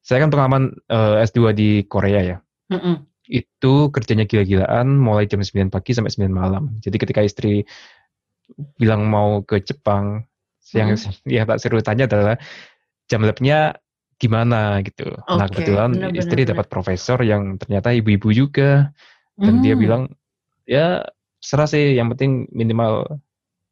[0.00, 2.36] saya kan pengalaman uh, eh, S2 di Korea ya.
[2.70, 2.94] Mm -mm.
[3.30, 6.78] Itu kerjanya gila-gilaan mulai jam 9 pagi sampai 9 malam.
[6.80, 7.66] Jadi ketika istri
[8.78, 10.74] bilang mau ke Jepang, mm.
[10.78, 10.88] yang
[11.42, 12.38] yang tak seru tanya adalah
[13.10, 13.74] jam labnya
[14.20, 15.08] gimana gitu.
[15.10, 15.34] Okay.
[15.34, 18.92] Nah kebetulan benar, istri dapat profesor yang ternyata ibu-ibu juga
[19.40, 19.64] dan hmm.
[19.64, 20.12] dia bilang
[20.68, 21.00] ya
[21.40, 23.08] serah sih yang penting minimal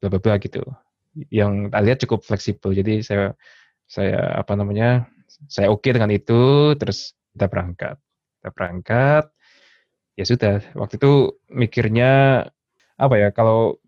[0.00, 0.64] bla bla bla gitu.
[1.28, 2.70] Yang tak lihat cukup fleksibel.
[2.72, 3.36] Jadi saya
[3.88, 5.08] saya apa namanya
[5.48, 7.96] saya oke okay dengan itu terus kita berangkat.
[8.40, 9.24] Kita berangkat
[10.18, 10.64] ya sudah.
[10.74, 12.44] Waktu itu mikirnya
[12.98, 13.78] apa ya kalau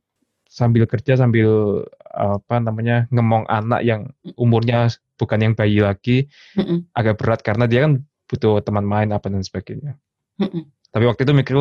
[0.50, 6.26] sambil kerja sambil apa namanya ngemong anak yang umurnya bukan yang bayi lagi
[6.58, 9.98] mm agak berat karena dia kan butuh teman main apa dan sebagainya.
[10.38, 10.70] -mm.
[10.90, 11.54] Tapi waktu itu mikir,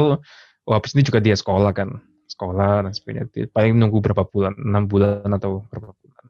[0.70, 1.98] oh habis ini juga dia sekolah kan,
[2.30, 3.50] sekolah dan sebagainya.
[3.50, 6.24] Paling nunggu berapa bulan, enam bulan atau berapa bulan.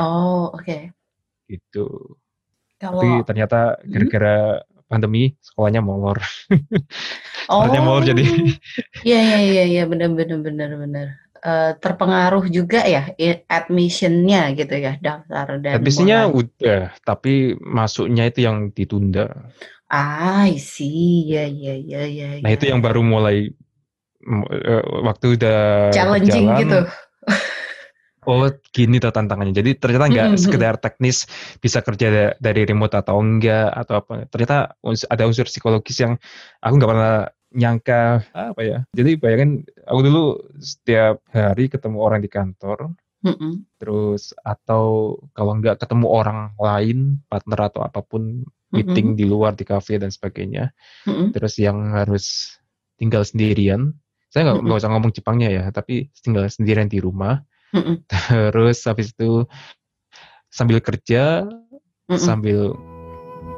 [0.00, 0.64] Oh oke.
[0.64, 0.88] Okay.
[1.44, 2.16] Gitu.
[2.80, 3.04] Kalau...
[3.04, 3.92] Tapi ternyata hmm?
[3.92, 4.88] gara-gara hmm?
[4.88, 6.16] pandemi sekolahnya molor.
[7.52, 7.68] oh.
[7.68, 8.24] molor jadi.
[9.06, 11.06] Iya iya iya iya benar benar benar benar.
[11.42, 13.10] Uh, terpengaruh juga ya
[13.50, 19.50] admissionnya gitu ya daftar dan admissionnya udah tapi masuknya itu yang ditunda
[19.92, 21.28] Ah, I see.
[21.28, 22.40] Ya, ya, ya, ya.
[22.40, 22.56] Nah, ya.
[22.56, 23.52] itu yang baru mulai
[25.04, 26.78] waktu udah challenging berjalan, gitu.
[28.30, 29.54] oh, gini tuh tantangannya.
[29.54, 30.42] Jadi ternyata nggak mm -hmm.
[30.42, 31.26] sekedar teknis
[31.58, 34.26] bisa kerja dari remote atau enggak atau apa.
[34.30, 34.78] Ternyata
[35.10, 36.14] ada unsur psikologis yang
[36.62, 37.14] aku nggak pernah
[37.52, 38.78] nyangka apa ya.
[38.96, 40.24] Jadi bayangin aku dulu
[40.56, 43.52] setiap hari ketemu orang di kantor, Mm -hmm.
[43.78, 48.42] Terus atau kalau nggak ketemu orang lain, partner atau apa pun,
[48.74, 49.20] meeting mm -hmm.
[49.22, 50.74] di luar di cafe dan sebagainya.
[51.06, 51.26] Mm -hmm.
[51.30, 52.58] Terus yang harus
[52.98, 53.94] tinggal sendirian,
[54.32, 54.80] saya nggak mm -hmm.
[54.80, 57.44] usah ngomong Jepangnya ya, tapi tinggal sendirian di rumah.
[57.76, 57.96] Mm -hmm.
[58.08, 59.44] Terus habis itu
[60.48, 62.16] sambil kerja, mm -hmm.
[62.16, 62.72] sambil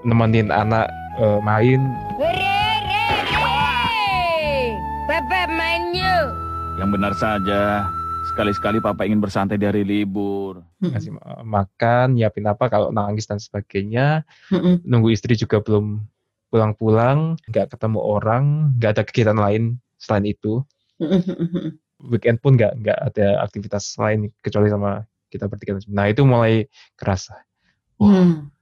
[0.03, 0.91] nemenin anak
[1.23, 1.79] uh, main.
[5.07, 6.27] Pepe main yuk.
[6.83, 7.87] Yang benar saja.
[8.35, 10.59] Sekali-sekali papa ingin bersantai dari libur.
[10.83, 11.15] Kasih
[11.47, 14.27] makan, nyiapin apa kalau nangis dan sebagainya.
[14.83, 16.03] Nunggu istri juga belum
[16.51, 20.61] pulang-pulang, nggak ketemu orang, nggak ada kegiatan lain selain itu.
[22.05, 25.81] Weekend pun nggak nggak ada aktivitas lain kecuali sama kita bertiga.
[25.89, 27.41] Nah itu mulai kerasa.
[27.99, 28.53] Wah, mm.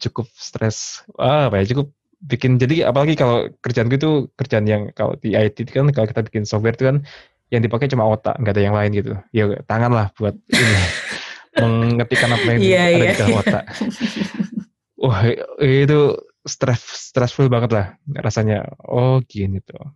[0.00, 1.02] cukup stres.
[1.18, 1.90] Ah, apa ya, cukup
[2.24, 6.48] bikin jadi apalagi kalau kerjaan itu kerjaan yang kalau di IT kan kalau kita bikin
[6.48, 7.04] software itu kan
[7.52, 9.12] yang dipakai cuma otak, nggak ada yang lain gitu.
[9.34, 10.78] Ya tangan lah buat ini
[11.60, 13.12] mengetikkan apa yang yeah, ada yeah.
[13.12, 13.64] di dalam otak.
[15.04, 15.20] Wah
[15.60, 16.00] itu
[16.48, 16.80] stress
[17.12, 17.86] stressful banget lah
[18.24, 18.64] rasanya.
[18.88, 19.92] Oh gini tuh.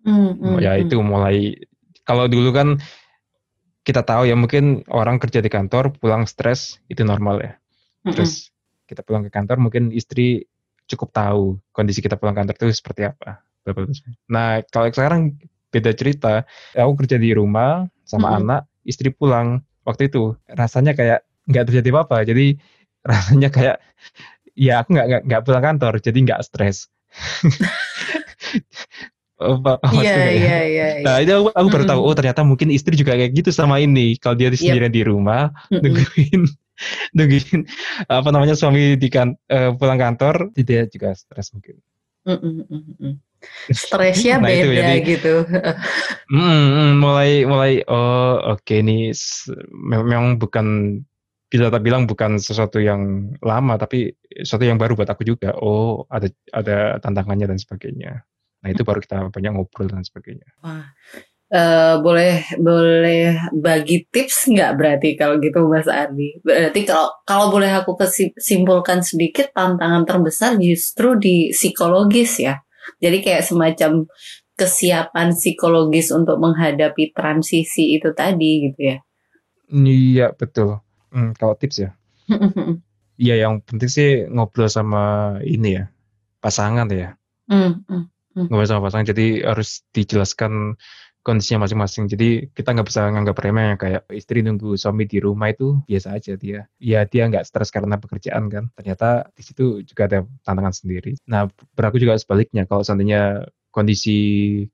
[0.00, 1.04] Mm, mm, ya itu mm.
[1.04, 1.60] mulai
[2.08, 2.80] kalau dulu kan
[3.84, 7.52] kita tahu ya mungkin orang kerja di kantor pulang stres itu normal ya.
[8.04, 8.52] Terus
[8.88, 10.48] kita pulang ke kantor mungkin istri
[10.88, 13.40] cukup tahu kondisi kita pulang kantor itu seperti apa.
[14.28, 15.36] Nah kalau sekarang
[15.70, 16.44] beda cerita.
[16.74, 18.38] Aku kerja di rumah sama hmm.
[18.42, 19.62] anak, istri pulang.
[19.86, 22.26] Waktu itu rasanya kayak nggak terjadi apa-apa.
[22.26, 22.58] Jadi
[23.10, 23.76] rasanya kayak
[24.58, 26.90] ya aku nggak nggak pulang kantor, jadi nggak stres.
[29.40, 30.86] Iya, iya, iya.
[31.00, 34.20] Nah, itu aku, aku baru tahu, oh ternyata mungkin istri juga kayak gitu sama ini.
[34.20, 34.98] Kalau dia sendirian yep.
[35.00, 36.44] di rumah, nungguin,
[37.16, 37.60] nungguin
[38.08, 41.80] apa namanya suami di kan, uh, pulang kantor, dia juga stres mungkin.
[42.20, 43.14] Mm -mm,
[43.72, 45.34] stresnya nah, beda itu, jadi, gitu.
[46.36, 49.08] mm, mulai mulai oh oke okay, ini
[49.72, 51.00] memang bukan
[51.50, 55.50] bisa tak bilang bukan sesuatu yang lama tapi sesuatu yang baru buat aku juga.
[55.58, 58.22] Oh ada ada tantangannya dan sebagainya.
[58.60, 60.48] Nah itu baru kita banyak ngobrol dan sebagainya.
[60.64, 60.92] Wah.
[61.50, 66.38] Uh, boleh boleh bagi tips nggak berarti kalau gitu Mas Ardi?
[66.46, 72.62] Berarti kalau kalau boleh aku kesimpulkan sedikit tantangan terbesar justru di psikologis ya
[72.98, 74.10] jadi kayak semacam
[74.58, 78.96] kesiapan psikologis untuk menghadapi transisi itu tadi gitu ya.
[79.70, 80.82] Iya betul.
[81.14, 81.90] Hmm, kalau tips ya.
[83.20, 85.92] Iya yang penting sih ngobrol sama ini ya
[86.40, 87.20] pasangan ya.
[87.52, 88.04] Mm, mm,
[88.36, 88.48] mm.
[88.48, 90.76] Ngobrol sama pasangan jadi harus dijelaskan
[91.20, 92.08] kondisinya masing-masing.
[92.08, 96.32] Jadi kita nggak bisa nganggap remeh kayak istri nunggu suami di rumah itu biasa aja
[96.36, 96.64] dia.
[96.80, 98.72] Ya dia nggak stres karena pekerjaan kan.
[98.72, 101.20] Ternyata di situ juga ada tantangan sendiri.
[101.28, 102.64] Nah berlaku juga sebaliknya.
[102.64, 104.18] Kalau seandainya kondisi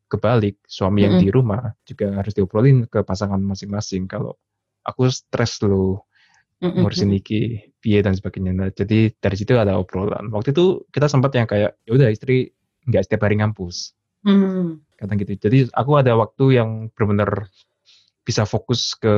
[0.08, 1.26] kebalik suami yang mm -hmm.
[1.28, 4.06] di rumah juga harus diobrolin ke pasangan masing-masing.
[4.06, 4.38] Kalau
[4.86, 6.06] aku stres loh
[6.56, 8.52] ngurusin Niki piye dan sebagainya.
[8.56, 10.32] Nah, jadi dari situ ada obrolan.
[10.32, 12.55] Waktu itu kita sempat yang kayak ya udah istri
[12.86, 13.92] nggak setiap hari ngampus.
[14.26, 14.82] Hmm.
[14.96, 15.32] Kata gitu.
[15.36, 17.50] Jadi aku ada waktu yang benar-benar
[18.26, 19.14] bisa fokus ke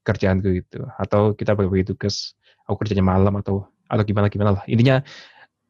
[0.00, 0.86] kerjaan gitu.
[0.96, 2.32] Atau kita bagi tugas,
[2.64, 4.64] aku kerjanya malam atau atau gimana gimana lah.
[4.70, 5.02] Intinya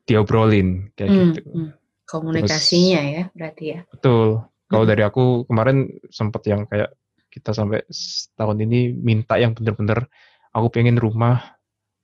[0.05, 1.41] diobrolin kayak hmm, gitu.
[1.51, 1.71] Hmm.
[2.07, 3.81] Komunikasinya Terus, ya berarti ya.
[3.91, 4.29] Betul.
[4.71, 4.91] Kalau hmm.
[4.91, 5.79] dari aku kemarin
[6.11, 6.95] sempat yang kayak
[7.31, 7.87] kita sampai
[8.35, 10.11] tahun ini minta yang benar-benar
[10.51, 11.59] aku pengen rumah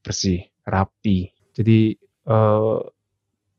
[0.06, 1.34] bersih, rapi.
[1.50, 1.98] Jadi
[2.30, 2.78] uh,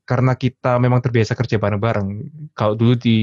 [0.08, 2.08] karena kita memang terbiasa kerja bareng-bareng.
[2.56, 3.20] Kalau dulu di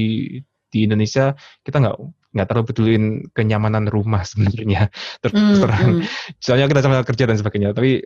[0.69, 1.33] di Indonesia
[1.65, 1.97] kita nggak
[2.35, 5.89] nggak terlalu pedulin kenyamanan rumah sebenarnya ter mm, terang.
[5.97, 6.01] Mm.
[6.37, 7.73] Soalnya kita sama kerja dan sebagainya.
[7.73, 8.05] Tapi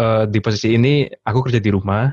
[0.00, 2.08] uh, di posisi ini aku kerja di rumah,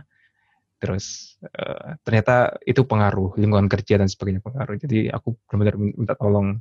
[0.84, 4.76] terus uh, ternyata itu pengaruh lingkungan kerja dan sebagainya pengaruh.
[4.76, 6.60] Jadi aku benar-benar minta tolong.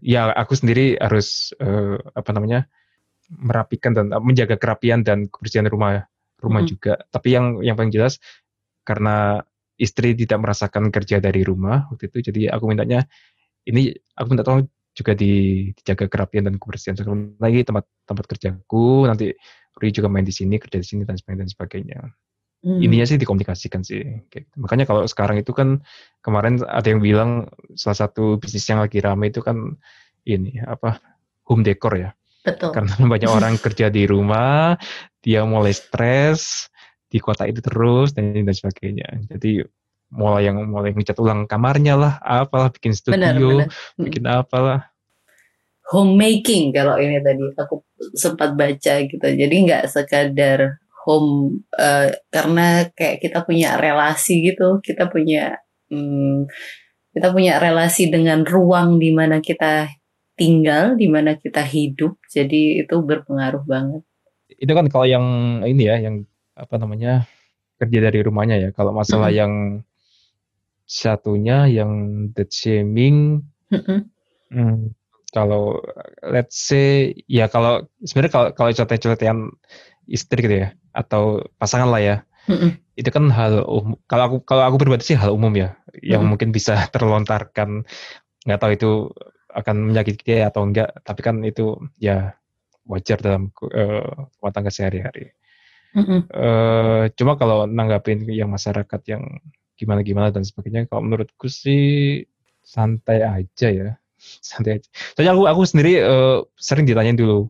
[0.00, 2.70] Ya aku sendiri harus uh, apa namanya
[3.30, 6.09] merapikan dan menjaga kerapian dan kebersihan rumah
[6.40, 6.70] rumah hmm.
[6.70, 6.94] juga.
[7.12, 8.18] Tapi yang yang paling jelas
[8.84, 9.44] karena
[9.80, 13.04] istri tidak merasakan kerja dari rumah waktu itu, jadi aku mintanya
[13.68, 16.98] ini aku minta tolong juga di, dijaga kerapian dan kebersihan.
[16.98, 19.32] Sekali lagi tempat tempat kerjaku nanti
[19.80, 22.00] Ri juga main di sini kerja di sini dan sebagainya dan sebagainya.
[22.60, 22.80] Hmm.
[22.84, 24.04] Ininya sih dikomunikasikan sih.
[24.28, 24.52] Gitu.
[24.60, 25.80] Makanya kalau sekarang itu kan
[26.20, 29.80] kemarin ada yang bilang salah satu bisnis yang lagi rame itu kan
[30.28, 31.00] ini apa
[31.48, 32.12] home decor ya.
[32.44, 32.70] Betul.
[32.72, 34.76] Karena banyak orang kerja di rumah,
[35.20, 36.72] dia mulai stres
[37.10, 39.08] di kota itu terus dan dan sebagainya.
[39.28, 39.60] Jadi
[40.10, 43.68] mulai yang mulai ngecat ulang kamarnya lah, apalah bikin studio, benar, benar.
[43.70, 44.04] Hmm.
[44.06, 44.80] bikin apalah.
[45.90, 47.82] Homemaking kalau ini tadi aku
[48.14, 49.26] sempat baca gitu.
[49.26, 55.58] Jadi nggak sekadar home uh, karena kayak kita punya relasi gitu, kita punya
[55.90, 56.46] hmm,
[57.10, 59.90] kita punya relasi dengan ruang di mana kita
[60.40, 62.16] tinggal, di mana kita hidup.
[62.32, 64.02] Jadi itu berpengaruh banget.
[64.56, 65.24] Itu kan kalau yang
[65.68, 66.24] ini ya, yang
[66.56, 67.28] apa namanya
[67.76, 68.68] kerja dari rumahnya ya.
[68.72, 69.40] Kalau masalah mm -hmm.
[69.44, 69.52] yang
[70.88, 71.92] satunya yang
[72.32, 73.98] the shaming, mm -hmm.
[74.50, 74.78] hmm,
[75.30, 75.78] kalau
[76.24, 79.52] let's say ya kalau sebenarnya kalau kalau celotehan
[80.10, 82.16] istri gitu ya atau pasangan lah ya.
[82.48, 82.70] Mm -hmm.
[82.96, 86.26] Itu kan hal um, kalau aku kalau aku pribadi sih hal umum ya, yang mm
[86.26, 86.30] -hmm.
[86.32, 87.84] mungkin bisa terlontarkan
[88.48, 88.90] nggak tahu itu
[89.54, 92.34] akan menyakiti dia atau enggak tapi kan itu ya
[92.86, 95.30] wajar dalam uh, rumah tangga sehari-hari.
[95.90, 96.20] Mm-hmm.
[96.30, 99.26] uh, cuma kalau nanggapin yang masyarakat yang
[99.74, 102.22] gimana-gimana dan sebagainya kalau menurutku sih
[102.62, 103.90] santai aja ya.
[104.44, 104.88] Santai aja.
[105.16, 107.48] Soalnya aku aku sendiri uh, sering ditanyain dulu.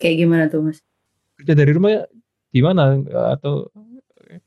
[0.00, 0.78] Kayak gimana tuh mas?
[1.38, 2.08] Kerja dari rumah
[2.50, 2.98] gimana?
[3.36, 3.68] Atau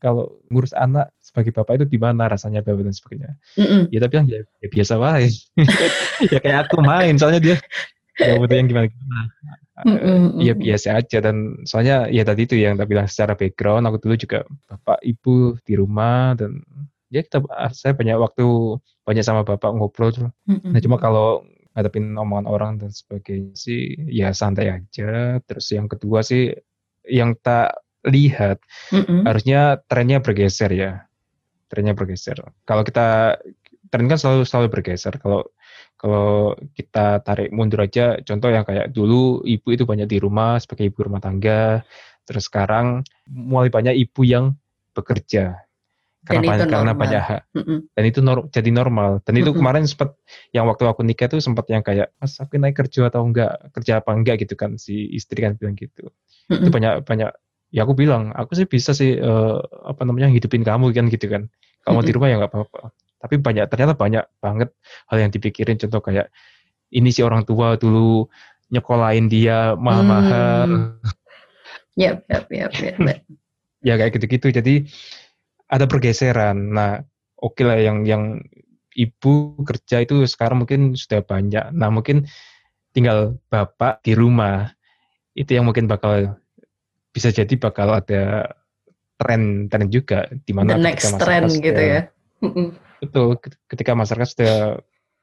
[0.01, 3.31] kalau ngurus anak sebagai bapak itu gimana rasanya bapak dan sebagainya.
[3.55, 3.87] Mm-mm.
[3.87, 5.31] Ya tapi yang ya, ya biasa wae.
[6.35, 7.55] ya kayak aku main soalnya dia
[8.19, 9.21] ya butuh yang gimana gimana.
[10.43, 14.15] Ya biasa aja dan soalnya ya tadi itu yang tak bilang secara background aku dulu
[14.19, 16.59] juga bapak ibu di rumah dan
[17.07, 18.45] ya kita saya banyak waktu
[19.07, 20.27] banyak sama bapak ngobrol tuh.
[20.45, 25.39] Nah cuma kalau ngadepin omongan orang dan sebagainya sih ya santai aja.
[25.47, 26.51] Terus yang kedua sih
[27.07, 28.57] yang tak lihat
[28.89, 29.29] mm-hmm.
[29.29, 30.91] harusnya trennya bergeser ya
[31.71, 32.35] trennya bergeser.
[32.67, 33.39] Kalau kita
[33.87, 35.15] tren kan selalu selalu bergeser.
[35.23, 35.47] Kalau
[35.95, 40.91] kalau kita tarik mundur aja contoh yang kayak dulu ibu itu banyak di rumah sebagai
[40.91, 41.87] ibu rumah tangga.
[42.27, 44.51] Terus sekarang mulai banyak ibu yang
[44.91, 45.63] bekerja.
[46.21, 47.41] Karena banyak, karena banyak hak.
[47.97, 49.25] Dan itu nor- jadi normal.
[49.25, 50.13] Dan itu kemarin sempat
[50.53, 53.57] yang waktu aku nikah itu sempat yang kayak mas aku naik kerja atau enggak?
[53.73, 54.45] Kerja apa enggak?
[54.45, 56.13] gitu kan si istri kan bilang gitu.
[56.45, 57.33] Itu banyak banyak
[57.71, 61.47] ya aku bilang aku sih bisa sih uh, apa namanya hidupin kamu kan gitu kan.
[61.81, 62.93] Kamu di rumah ya nggak apa-apa.
[63.21, 64.69] Tapi banyak ternyata banyak banget
[65.09, 65.79] hal yang dipikirin.
[65.81, 66.29] Contoh kayak
[66.93, 68.27] ini si orang tua dulu
[68.69, 70.69] nyekolahin dia mahal-mahal.
[70.69, 71.97] Hmm.
[71.99, 72.97] yep, yep, yep, yep.
[73.81, 74.53] ya kayak gitu-gitu.
[74.53, 74.85] Jadi
[75.71, 76.75] ada pergeseran.
[76.75, 77.01] Nah
[77.39, 78.23] oke okay lah yang yang
[78.93, 81.71] ibu kerja itu sekarang mungkin sudah banyak.
[81.71, 82.27] Nah mungkin
[82.91, 84.75] tinggal bapak di rumah
[85.31, 86.40] itu yang mungkin bakal
[87.11, 88.55] bisa jadi bakal ada
[89.19, 92.09] tren tren juga di mana The next trend gitu ya.
[93.01, 93.37] Betul,
[93.69, 94.55] ketika masyarakat sudah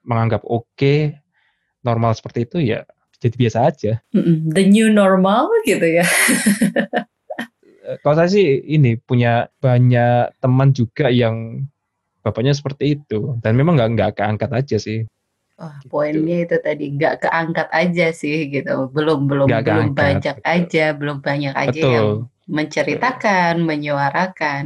[0.07, 1.18] menganggap oke okay,
[1.83, 2.87] normal seperti itu ya
[3.18, 3.92] jadi biasa aja.
[4.55, 6.07] The new normal gitu ya.
[7.88, 11.65] Eh, kalau saya sih ini punya banyak teman juga yang
[12.21, 15.08] bapaknya seperti itu dan memang nggak nggak keangkat aja sih.
[15.59, 15.90] Oh, gitu.
[15.90, 20.54] poinnya itu tadi nggak keangkat aja sih gitu, belum belum gak belum keangkat, banyak betul.
[20.54, 21.90] aja, belum banyak aja betul.
[21.90, 22.09] yang
[22.46, 23.67] menceritakan, betul.
[23.67, 24.63] menyuarakan.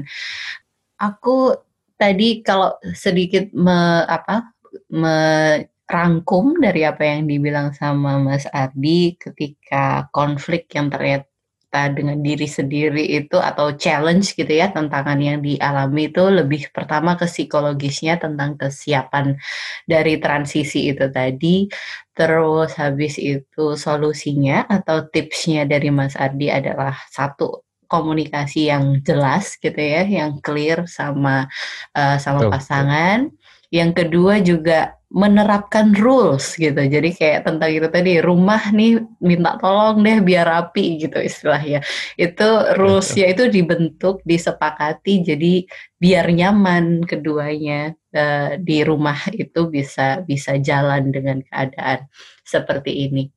[1.00, 1.56] Aku
[1.96, 4.52] tadi kalau sedikit me, apa
[4.92, 11.24] merangkum dari apa yang dibilang sama Mas Ardi ketika konflik yang terlihat
[11.72, 17.16] cerita dengan diri sendiri itu atau challenge gitu ya tantangan yang dialami itu lebih pertama
[17.16, 19.40] ke psikologisnya tentang kesiapan
[19.88, 21.72] dari transisi itu tadi.
[22.12, 29.80] Terus habis itu solusinya atau tipsnya dari Mas Ardi adalah satu komunikasi yang jelas gitu
[29.80, 31.48] ya yang clear sama
[31.96, 33.32] uh, sama pasangan.
[33.72, 36.80] Yang kedua juga menerapkan rules gitu.
[36.80, 41.84] Jadi kayak tentang itu tadi rumah nih minta tolong deh biar rapi gitu istilahnya.
[42.16, 45.68] Itu rulesnya itu dibentuk, disepakati jadi
[46.00, 52.08] biar nyaman keduanya uh, di rumah itu bisa bisa jalan dengan keadaan
[52.42, 53.28] seperti ini.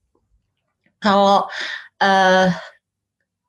[1.03, 1.45] Kalau
[1.99, 2.47] uh,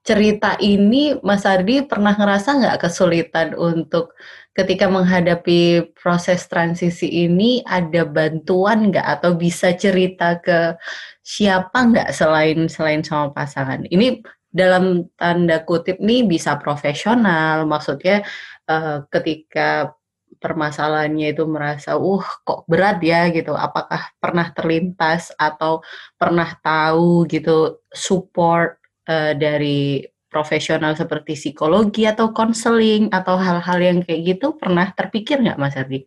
[0.06, 4.14] cerita ini Mas Ardi pernah ngerasa nggak kesulitan untuk
[4.56, 9.04] ketika menghadapi proses transisi ini ada bantuan nggak?
[9.04, 10.74] Atau bisa cerita ke
[11.20, 13.84] siapa nggak selain selain sama pasangan?
[13.86, 18.24] Ini dalam tanda kutip nih bisa profesional, maksudnya
[18.72, 19.92] uh, ketika
[20.40, 25.84] permasalahannya itu merasa, uh kok berat ya gitu, apakah pernah terlintas atau
[26.16, 34.36] pernah tahu gitu support uh, dari profesional seperti psikologi atau konseling atau hal-hal yang kayak
[34.36, 36.04] gitu pernah terpikir nggak Mas Ardi?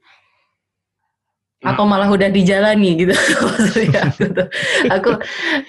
[1.60, 3.12] Atau malah udah dijalani gitu
[4.08, 4.24] aku
[4.88, 5.12] Aku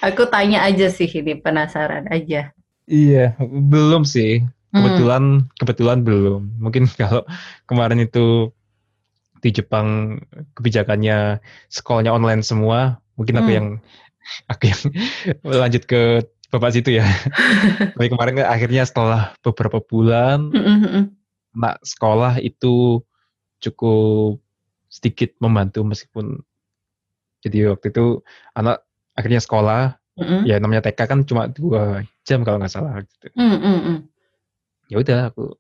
[0.02, 2.54] aku tanya aja sih ini penasaran aja.
[2.90, 4.42] Iya, belum sih.
[4.70, 5.46] Kebetulan hmm.
[5.58, 6.42] kebetulan belum.
[6.62, 7.26] Mungkin kalau
[7.66, 8.50] kemarin itu
[9.40, 10.20] di Jepang
[10.58, 11.40] kebijakannya
[11.72, 13.56] sekolahnya online semua, mungkin aku hmm.
[13.56, 13.68] yang
[14.52, 14.80] aku yang
[15.42, 17.06] lanjut ke bapak situ ya.
[17.96, 20.50] Tapi kemarin akhirnya setelah beberapa bulan,
[21.54, 23.02] anak sekolah itu
[23.62, 24.42] cukup
[24.90, 26.42] sedikit membantu meskipun
[27.40, 28.20] jadi waktu itu
[28.52, 28.84] anak
[29.16, 30.40] akhirnya sekolah, mm-hmm.
[30.44, 33.32] ya namanya TK kan cuma dua jam kalau nggak salah gitu.
[33.32, 33.96] Mm-hmm.
[34.92, 35.56] Ya udah aku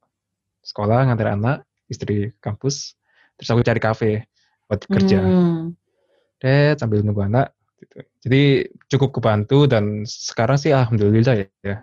[0.60, 2.98] sekolah ngantar anak, istri kampus,
[3.40, 4.10] terus aku cari kafe
[4.68, 5.24] buat kerja.
[5.24, 5.72] Mm.
[6.40, 7.98] Deh sambil nunggu anak, Gitu.
[8.28, 8.42] Jadi
[8.92, 11.48] cukup kebantu dan sekarang sih alhamdulillah ya.
[11.64, 11.76] ya.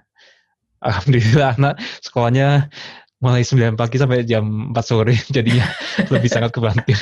[0.77, 1.75] Alhamdulillah anak
[2.05, 2.69] sekolahnya
[3.17, 5.65] mulai 9 pagi sampai jam 4 sore jadinya
[6.13, 6.93] lebih sangat kebantu.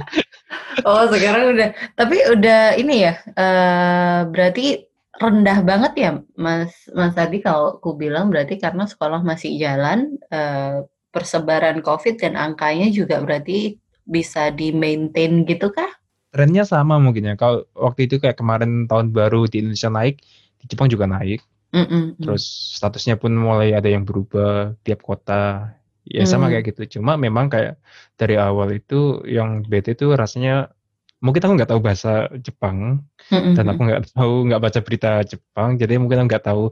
[0.88, 7.38] oh sekarang udah, tapi udah ini ya, uh, berarti rendah banget ya Mas Mas tadi
[7.38, 13.78] kalau aku bilang berarti karena sekolah masih jalan, uh, persebaran COVID dan angkanya juga berarti
[14.06, 15.90] bisa di maintain gitu kah?
[16.34, 17.34] Trennya sama mungkin ya.
[17.38, 20.18] Kalau waktu itu kayak kemarin tahun baru di Indonesia naik,
[20.58, 21.38] di Jepang juga naik.
[21.70, 22.04] Mm -mm.
[22.18, 22.42] Terus
[22.74, 25.70] statusnya pun mulai ada yang berubah tiap kota.
[26.02, 26.30] Ya mm.
[26.34, 26.98] sama kayak gitu.
[26.98, 27.78] Cuma memang kayak
[28.18, 30.74] dari awal itu yang bete itu rasanya
[31.22, 33.00] mungkin aku nggak tahu bahasa Jepang
[33.32, 36.64] mm dan aku nggak tahu nggak baca berita Jepang, jadi mungkin aku nggak tahu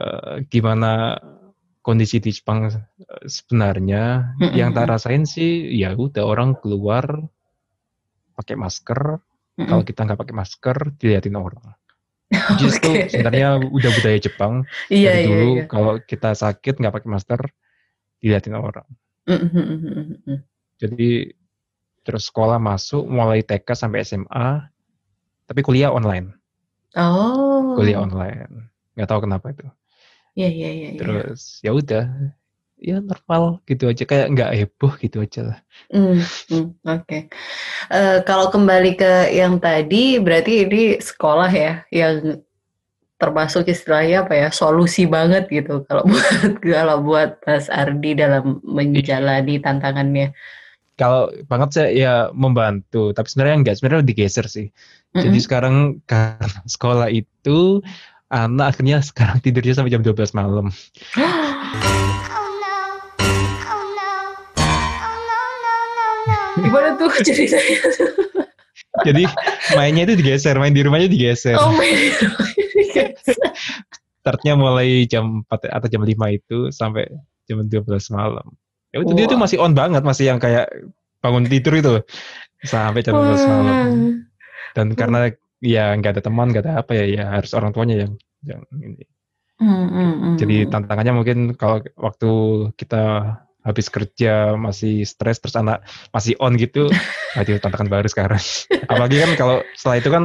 [0.00, 1.20] uh, gimana
[1.84, 2.70] kondisi di Jepang
[3.26, 4.32] sebenarnya.
[4.38, 4.54] Mm -hmm.
[4.54, 7.28] Yang tak rasain sih ya udah orang keluar
[8.38, 9.18] pakai masker.
[9.18, 9.66] Mm-hmm.
[9.66, 11.66] Kalau kita nggak pakai masker, dilihatin orang.
[12.62, 13.10] Justru okay.
[13.10, 14.62] sebenarnya udah budaya Jepang
[14.92, 15.64] iya, dari iya, dulu iya.
[15.66, 17.40] kalau kita sakit nggak pakai masker,
[18.22, 18.88] dilihatin orang.
[19.26, 20.38] Mm-hmm.
[20.78, 21.10] Jadi
[22.06, 24.64] terus sekolah masuk mulai TK sampai SMA,
[25.50, 26.38] tapi kuliah online.
[26.96, 27.74] Oh.
[27.76, 28.70] Kuliah online.
[28.94, 29.66] Nggak tahu kenapa itu.
[30.38, 30.88] Iya iya iya.
[30.94, 31.00] iya.
[31.02, 32.06] Terus ya udah
[32.78, 35.58] ya normal gitu aja kayak nggak heboh gitu aja lah.
[35.90, 37.02] Hmm, hmm, Oke.
[37.04, 37.22] Okay.
[37.90, 42.42] Uh, eh, kalau kembali ke yang tadi berarti ini sekolah ya yang
[43.18, 49.58] termasuk istilahnya apa ya solusi banget gitu kalau buat kalau buat Mas Ardi dalam menjalani
[49.58, 50.30] tantangannya.
[50.98, 54.66] Kalau banget saya ya membantu, tapi sebenarnya enggak, sebenarnya digeser sih.
[55.14, 55.22] Mm-hmm.
[55.30, 55.74] Jadi sekarang
[56.10, 57.82] karena sekolah itu
[58.28, 60.66] anak akhirnya sekarang tidurnya sampai jam 12 malam.
[66.58, 67.78] Gimana tuh ceritanya?
[69.06, 69.22] Jadi
[69.78, 71.54] mainnya itu digeser, main di rumahnya digeser.
[71.54, 73.46] Oh, main di rumahnya digeser.
[74.22, 77.06] Startnya mulai jam 4 atau jam 5 itu sampai
[77.46, 78.46] jam 12 malam.
[78.92, 79.18] Ya itu wow.
[79.18, 80.68] dia tuh masih on banget, masih yang kayak
[81.22, 81.92] bangun tidur itu
[82.64, 83.86] sampai jam 12 malam.
[84.74, 85.32] Dan karena
[85.62, 88.12] ya nggak ada teman, nggak ada apa ya, ya harus orang tuanya yang
[88.44, 89.04] yang ini.
[89.58, 90.36] Mm, mm, mm.
[90.38, 92.30] Jadi tantangannya mungkin kalau waktu
[92.78, 93.34] kita
[93.68, 96.88] habis kerja masih stres terus anak masih on gitu
[97.42, 98.40] itu tantangan baru sekarang
[98.92, 100.24] apalagi kan kalau setelah itu kan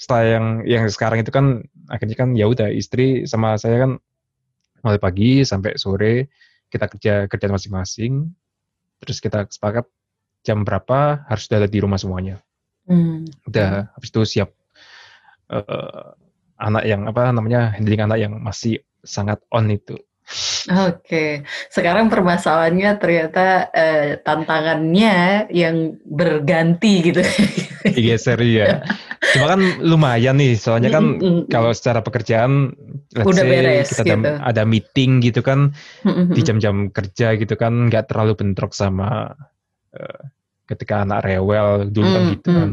[0.00, 1.60] setelah yang yang sekarang itu kan
[1.92, 3.92] akhirnya kan ya udah istri sama saya kan
[4.80, 6.32] mulai pagi sampai sore
[6.72, 8.32] kita kerja kerja masing-masing
[9.04, 9.84] terus kita sepakat
[10.40, 12.40] jam berapa harus sudah ada di rumah semuanya
[12.88, 13.44] hmm.
[13.44, 14.48] udah habis itu siap
[15.52, 16.16] uh,
[16.60, 19.96] anak yang apa namanya handling anak yang masih sangat on itu.
[20.86, 27.22] Oke, sekarang permasalahannya ternyata eh, tantangannya yang berganti gitu.
[27.98, 28.86] Digeser ya.
[29.34, 32.70] Cuma kan lumayan nih, soalnya kan mm, mm, kalau secara pekerjaan,
[33.10, 34.14] udah say, beres kita gitu.
[34.22, 35.74] ada, ada meeting gitu kan
[36.30, 39.34] di jam-jam kerja gitu kan, nggak terlalu bentrok sama
[39.98, 40.22] uh,
[40.70, 42.70] ketika anak rewel dulu kan gitu kan.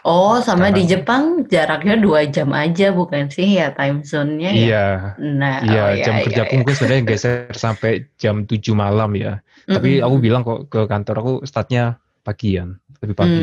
[0.00, 4.64] Oh, sama Sekarang, di Jepang jaraknya dua jam aja bukan sih ya time zone-nya ya?
[4.64, 4.86] Iya.
[5.20, 6.78] Nah, iya, oh, jam iya, kerja iya, mungkin iya.
[6.80, 9.44] sebenarnya geser sampai jam 7 malam ya.
[9.44, 9.74] Mm-hmm.
[9.76, 13.42] Tapi aku bilang kok ke kantor aku startnya pagian, lebih pagi.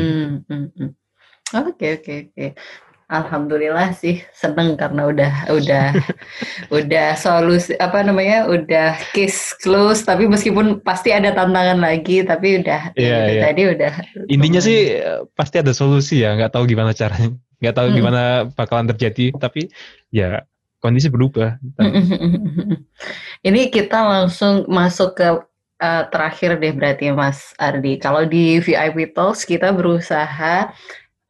[0.50, 0.90] Mm-hmm.
[1.54, 2.46] Oke, oke, oke.
[3.06, 5.94] Alhamdulillah sih seneng karena udah udah
[6.82, 10.02] udah solusi apa namanya udah case close.
[10.02, 13.42] Tapi meskipun pasti ada tantangan lagi tapi udah yeah, yeah.
[13.46, 13.92] tadi udah
[14.26, 14.98] intinya sih
[15.38, 16.34] pasti ada solusi ya.
[16.34, 17.30] Nggak tahu gimana caranya.
[17.62, 17.96] Nggak tahu hmm.
[17.96, 18.22] gimana
[18.58, 19.30] bakalan terjadi.
[19.38, 19.70] Tapi
[20.10, 20.42] ya
[20.82, 21.62] kondisi berubah.
[23.46, 25.28] Ini kita langsung masuk ke
[25.82, 28.00] uh, terakhir deh berarti Mas Ardi.
[28.00, 30.70] Kalau di VIP Talks kita berusaha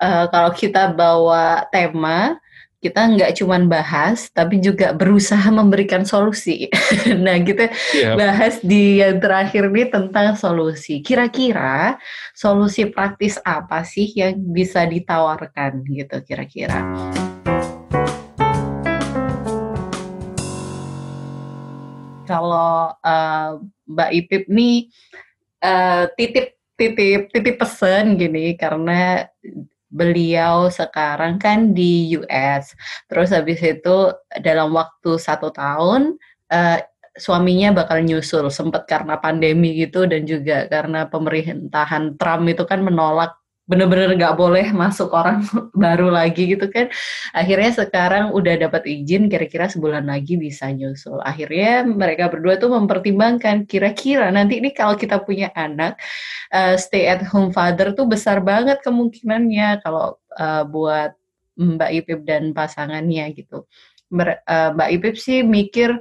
[0.01, 2.37] uh, kalau kita bawa tema
[2.77, 6.71] kita nggak cuma bahas tapi juga berusaha memberikan solusi.
[7.25, 8.15] nah, kita yep.
[8.15, 11.03] bahas di yang terakhir ini tentang solusi.
[11.03, 11.99] Kira-kira
[12.37, 16.85] solusi praktis apa sih yang bisa ditawarkan gitu kira-kira?
[22.29, 23.51] Kalau uh,
[23.89, 24.93] Mbak Ipip nih
[25.65, 29.27] uh, titip titip titip pesan gini karena
[29.91, 32.75] beliau sekarang kan di US.
[33.07, 34.13] Terus habis itu
[34.43, 36.19] dalam waktu satu tahun
[36.51, 36.79] uh,
[37.17, 38.51] suaminya bakal nyusul.
[38.53, 43.35] Sempat karena pandemi gitu dan juga karena pemerintahan Trump itu kan menolak
[43.67, 45.43] bener-bener nggak boleh masuk orang
[45.75, 46.87] baru lagi gitu kan.
[47.35, 51.19] Akhirnya sekarang udah dapat izin kira-kira sebulan lagi bisa nyusul.
[51.27, 55.99] Akhirnya mereka berdua tuh mempertimbangkan kira-kira nanti ini kalau kita punya anak
[56.55, 61.19] uh, stay at home father tuh besar banget kemungkinannya kalau uh, buat
[61.59, 63.67] Mbak Ipip dan pasangannya gitu.
[64.07, 65.99] Ber, uh, Mbak Ipip sih mikir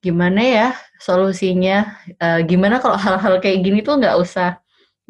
[0.00, 4.56] gimana ya solusinya uh, gimana kalau hal-hal kayak gini tuh nggak usah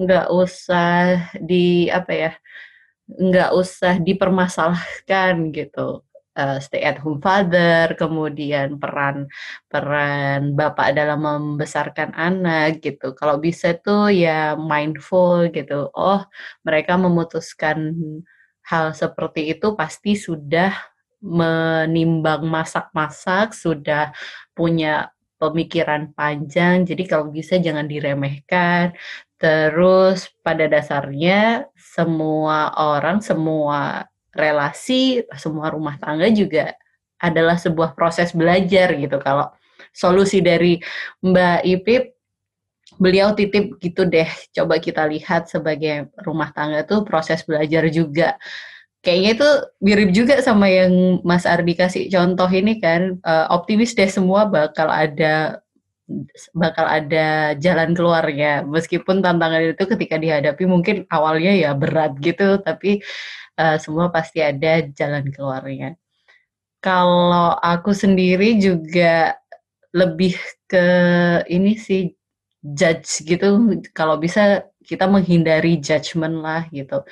[0.01, 2.33] nggak usah di apa ya
[3.11, 6.03] nggak usah dipermasalahkan gitu.
[6.39, 9.27] Uh, stay at home father kemudian peran
[9.67, 13.13] peran bapak dalam membesarkan anak gitu.
[13.19, 15.91] Kalau bisa tuh ya mindful gitu.
[15.93, 16.23] Oh
[16.63, 17.99] mereka memutuskan
[18.63, 20.71] hal seperti itu pasti sudah
[21.21, 24.15] menimbang masak-masak sudah
[24.55, 25.11] punya
[25.43, 26.87] pemikiran panjang.
[26.87, 28.95] Jadi kalau bisa jangan diremehkan
[29.41, 34.05] Terus pada dasarnya semua orang, semua
[34.37, 36.77] relasi, semua rumah tangga juga
[37.17, 39.17] adalah sebuah proses belajar gitu.
[39.17, 39.49] Kalau
[39.97, 40.77] solusi dari
[41.25, 42.03] Mbak Ipip,
[43.01, 48.37] beliau titip gitu deh, coba kita lihat sebagai rumah tangga tuh proses belajar juga.
[49.01, 49.49] Kayaknya itu
[49.81, 54.93] mirip juga sama yang Mas Ardi kasih contoh ini kan, uh, optimis deh semua bakal
[54.93, 55.65] ada
[56.55, 58.67] bakal ada jalan keluarnya.
[58.67, 63.01] Meskipun tantangan itu ketika dihadapi mungkin awalnya ya berat gitu tapi
[63.59, 65.97] uh, semua pasti ada jalan keluarnya.
[66.81, 69.37] Kalau aku sendiri juga
[69.93, 70.39] lebih
[70.71, 70.87] ke
[71.51, 72.15] ini sih
[72.63, 73.79] judge gitu.
[73.93, 77.05] Kalau bisa kita menghindari judgement lah gitu.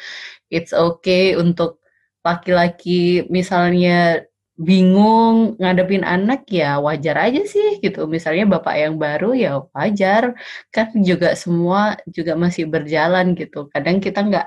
[0.49, 1.79] It's okay untuk
[2.25, 4.28] laki-laki misalnya
[4.59, 8.11] bingung ngadepin anak ya wajar aja sih gitu.
[8.11, 10.35] Misalnya bapak yang baru ya wajar
[10.75, 13.71] kan juga semua juga masih berjalan gitu.
[13.71, 14.47] Kadang kita nggak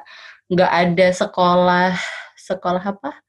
[0.51, 1.95] nggak ada sekolah
[2.35, 3.23] sekolah apa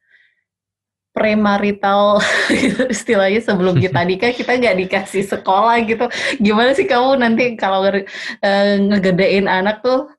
[1.15, 2.19] premarital
[2.51, 6.11] gitu istilahnya sebelum kita nikah kita nggak dikasih sekolah gitu.
[6.43, 10.11] Gimana sih kamu nanti kalau uh, ngegedein anak tuh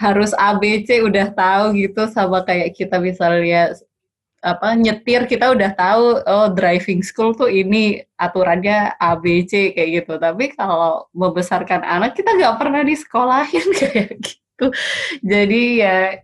[0.00, 3.76] harus ABC udah tahu gitu sama kayak kita misalnya
[4.40, 10.12] apa nyetir kita udah tahu oh driving school tuh ini aturannya ABC kayak gitu.
[10.16, 14.66] Tapi kalau membesarkan anak kita nggak pernah di sekolahin kayak gitu gitu.
[15.24, 16.20] Jadi ya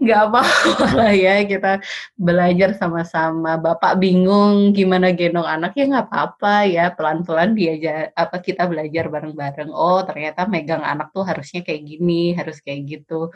[0.00, 1.84] nggak apa-apa lah ya kita
[2.16, 3.60] belajar sama-sama.
[3.60, 9.68] Bapak bingung gimana gendong anak ya nggak apa-apa ya pelan-pelan dia apa kita belajar bareng-bareng.
[9.68, 13.28] Oh ternyata megang anak tuh harusnya kayak gini, harus kayak gitu.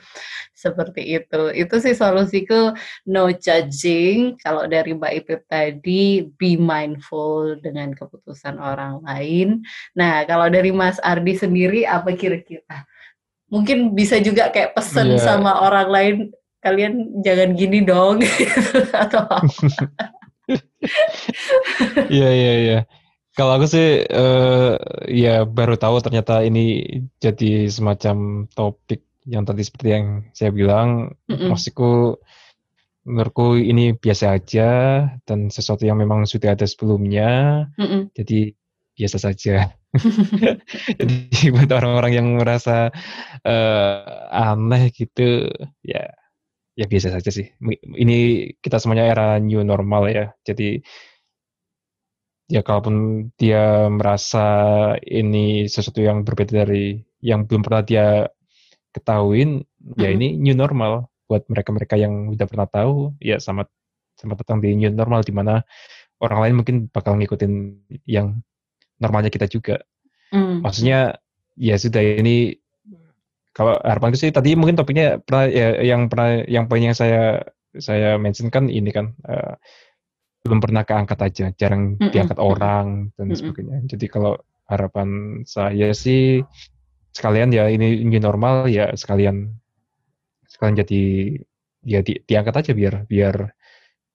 [0.57, 1.43] Seperti itu.
[1.53, 2.73] Itu sih solusiku
[3.13, 4.41] no judging.
[4.41, 9.61] Kalau dari Mbak Ipip tadi be mindful dengan keputusan orang lain.
[9.99, 12.89] Nah kalau dari Mas Ardi sendiri apa kira-kira?
[13.49, 15.23] Mungkin bisa juga kayak pesen yeah.
[15.25, 16.17] sama orang lain
[16.61, 18.21] kalian jangan gini dong
[19.05, 19.25] atau
[22.09, 22.79] Iya iya iya.
[23.37, 24.75] Kalau aku sih uh,
[25.07, 26.83] ya baru tahu ternyata ini
[27.23, 31.49] jadi semacam topik yang tadi seperti yang saya bilang, mm -mm.
[31.53, 32.19] maksudku
[33.07, 34.71] menurutku ini biasa aja
[35.23, 38.03] dan sesuatu yang memang sudah ada sebelumnya, mm -mm.
[38.17, 38.57] jadi
[38.99, 39.71] biasa saja.
[40.99, 42.91] jadi buat orang-orang yang merasa
[43.47, 43.99] uh,
[44.35, 45.47] aneh gitu,
[45.87, 46.11] ya
[46.75, 47.47] ya biasa saja sih.
[47.95, 48.19] Ini
[48.59, 50.83] kita semuanya era new normal ya, jadi
[52.49, 54.47] ya kalaupun dia merasa
[55.05, 58.07] ini sesuatu yang berbeda dari yang belum pernah dia
[58.97, 60.01] ketahuin mm-hmm.
[60.01, 63.69] ya ini new normal buat mereka-mereka yang udah pernah tahu ya sama
[64.17, 65.61] sama datang di new normal di mana
[66.25, 67.53] orang lain mungkin bakal ngikutin
[68.09, 68.41] yang
[68.99, 69.83] normalnya kita juga
[70.35, 70.63] mm.
[70.63, 71.19] maksudnya
[71.59, 72.55] ya sudah ini
[73.51, 77.43] kalau harapan sih tadi mungkin topiknya pernah ya, yang pernah yang poin yang saya
[77.75, 79.59] saya mention kan ini kan uh,
[80.47, 82.13] belum pernah keangkat aja, jarang mm -mm.
[82.15, 83.39] diangkat orang dan mm -mm.
[83.39, 83.79] sebagainya.
[83.91, 84.39] Jadi kalau
[84.71, 86.41] harapan saya sih
[87.11, 89.59] sekalian ya ini new normal ya sekalian
[90.47, 91.03] sekalian jadi
[91.83, 93.37] ya di, diangkat aja biar biar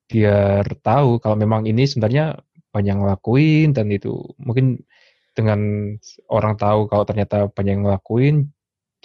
[0.07, 2.37] biar tahu kalau memang ini sebenarnya
[2.73, 4.81] banyak ngelakuin dan itu mungkin
[5.37, 5.93] dengan
[6.29, 8.49] orang tahu kalau ternyata banyak ngelakuin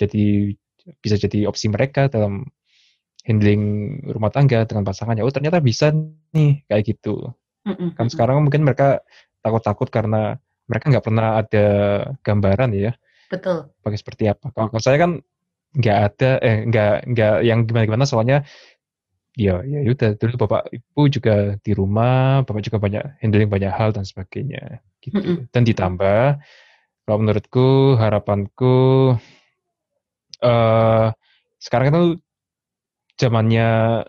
[0.00, 0.56] jadi
[1.04, 2.48] bisa jadi opsi mereka dalam
[3.28, 3.62] handling
[4.08, 5.20] rumah tangga dengan pasangannya.
[5.20, 5.92] Oh ternyata bisa
[6.32, 7.36] nih kayak gitu.
[7.68, 7.92] Mm-mm.
[7.92, 9.04] Kan sekarang mungkin mereka
[9.44, 11.66] takut-takut karena mereka nggak pernah ada
[12.24, 12.92] gambaran ya.
[13.28, 13.68] Betul.
[13.84, 14.48] Pakai seperti apa.
[14.56, 15.12] Kalau, kalau saya kan
[15.76, 18.48] nggak ada, eh nggak nggak yang gimana-gimana soalnya
[19.38, 23.94] ya ya udah dulu bapak ibu juga di rumah, bapak juga banyak handling banyak hal
[23.94, 25.14] dan sebagainya gitu.
[25.14, 25.46] Mm-mm.
[25.54, 26.42] Dan ditambah
[27.06, 28.76] kalau menurutku harapanku
[30.42, 31.06] uh,
[31.62, 32.02] sekarang itu
[33.14, 34.02] zamannya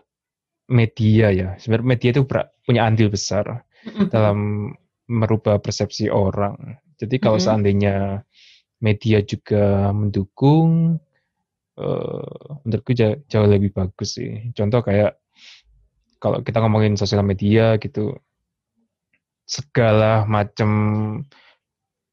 [0.66, 1.48] media ya.
[1.62, 2.22] Sebenarnya media itu
[2.66, 4.10] punya andil besar mm-hmm.
[4.10, 4.70] dalam
[5.06, 6.78] merubah persepsi orang.
[6.98, 7.54] Jadi kalau mm-hmm.
[7.54, 7.96] seandainya
[8.82, 10.98] media juga mendukung,
[11.80, 14.52] uh, menurutku jauh, jauh lebih bagus sih.
[14.52, 15.16] Contoh kayak
[16.20, 18.12] kalau kita ngomongin sosial media gitu,
[19.48, 20.70] segala macam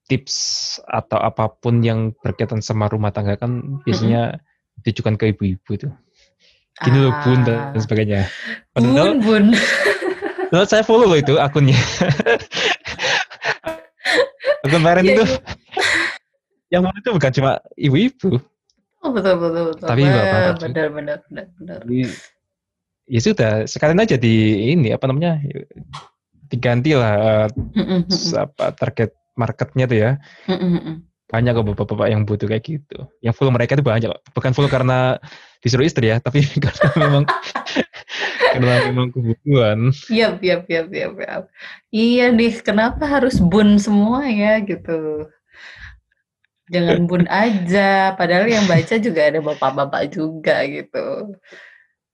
[0.07, 0.36] tips
[0.88, 4.80] atau apa pun yang berkaitan sama rumah tangga kan biasanya mm-hmm.
[4.80, 5.91] ditujukan ke ibu-ibu tuh
[6.78, 7.82] gini loh bun dan ah.
[7.82, 8.22] sebagainya.
[8.74, 9.43] Padahal, bun bun.
[10.53, 11.78] Padahal saya follow loh itu akunnya.
[14.61, 15.38] Akun kemarin ya, itu ya.
[16.78, 18.38] yang mana itu bukan cuma ibu-ibu.
[19.06, 19.88] Oh betul betul betul.
[19.88, 21.80] Tapi bapak benar benar benar benar.
[23.08, 25.39] Ya sudah, sekalian aja di ini apa namanya
[26.52, 30.12] diganti lah uh, apa target marketnya tuh ya
[31.28, 33.04] banyak kok bapak-bapak yang butuh kayak gitu.
[33.20, 35.20] Yang follow mereka itu banyak Bukan follow karena
[35.60, 37.24] disuruh istri ya, tapi karena memang
[38.56, 39.80] karena memang kebutuhan.
[40.08, 41.38] Iya, iya, iya, iya, iya.
[41.91, 45.28] Iya nih, kenapa harus bun semua ya gitu.
[46.68, 51.32] Jangan bun aja, padahal yang baca juga ada bapak-bapak juga gitu.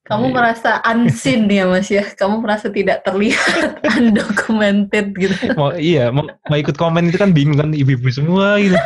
[0.04, 0.36] Kamu iya.
[0.36, 2.04] merasa unseen ya mas ya?
[2.04, 5.56] Kamu merasa tidak terlihat undocumented gitu?
[5.56, 8.76] Mau iya, mau, mau ikut komen itu kan bingung kan ibu-ibu semua gitu.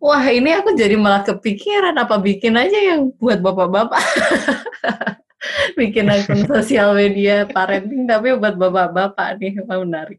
[0.00, 4.00] Wah ini aku jadi malah kepikiran apa bikin aja yang buat bapak-bapak.
[5.78, 10.16] bikin akun sosial media parenting tapi buat bapak-bapak nih, menarik.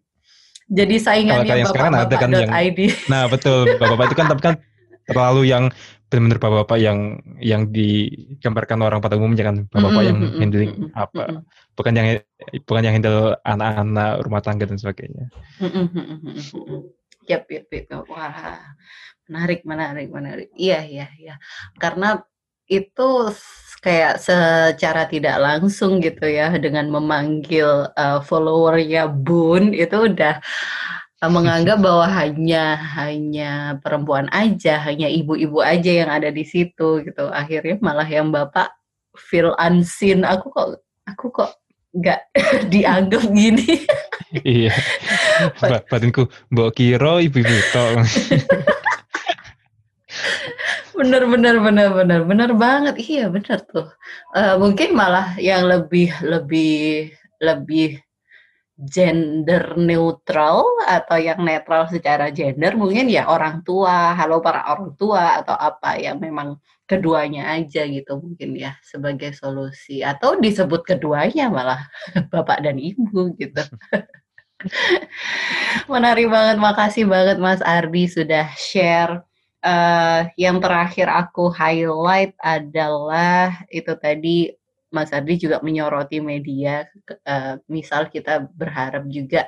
[0.72, 2.80] Jadi saingannya bapak-bapak.id.
[3.12, 4.56] Nah betul, bapak-bapak itu kan tapi kan
[5.04, 5.68] terlalu yang
[6.08, 7.00] benar-benar bapak-bapak yang
[7.40, 11.44] yang digambarkan orang pada umumnya kan bapak-bapak yang handling apa
[11.80, 12.08] bukan yang
[12.68, 15.32] bukan yang handle anak-anak rumah tangga dan sebagainya.
[17.30, 18.04] Yap, yap, yap.
[18.12, 18.60] Wah,
[19.32, 20.50] menarik, menarik, menarik.
[20.58, 21.36] Iya, iya, iya.
[21.80, 22.20] Karena
[22.72, 23.10] itu
[23.84, 30.40] kayak secara tidak langsung gitu ya dengan memanggil uh, followernya Bun itu udah
[31.20, 37.28] menganggap bahwa hanya hanya perempuan aja, hanya ibu-ibu aja yang ada di situ gitu.
[37.28, 38.72] Akhirnya malah yang bapak
[39.18, 40.24] feel unseen.
[40.24, 41.52] Aku kok aku kok
[41.92, 42.22] nggak
[42.72, 43.84] dianggap gini.
[44.48, 44.72] iya.
[45.92, 48.06] Batinku mbok kira ibu-ibu tok.
[51.02, 52.20] Bener bener bener bener.
[52.30, 52.96] Bener banget.
[53.02, 53.90] Iya bener tuh.
[54.38, 57.10] Uh, mungkin malah yang lebih lebih
[57.42, 57.98] lebih
[58.82, 65.42] gender neutral atau yang netral secara gender mungkin ya orang tua, halo para orang tua
[65.46, 66.58] atau apa yang memang
[66.90, 70.02] keduanya aja gitu mungkin ya sebagai solusi.
[70.02, 71.82] Atau disebut keduanya malah
[72.34, 73.62] bapak dan ibu gitu.
[75.92, 79.26] Menarik banget, makasih banget Mas Ardi sudah share.
[79.62, 84.50] Uh, yang terakhir aku highlight adalah itu tadi
[84.90, 86.90] Mas Ardi juga menyoroti media,
[87.30, 89.48] uh, misal kita berharap juga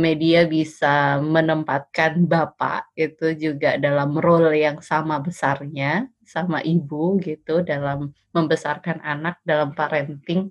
[0.00, 8.10] media bisa menempatkan bapak itu juga dalam role yang sama besarnya sama ibu gitu dalam
[8.32, 10.48] membesarkan anak dalam parenting.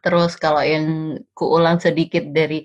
[0.00, 2.64] Terus kalau yang kuulang sedikit dari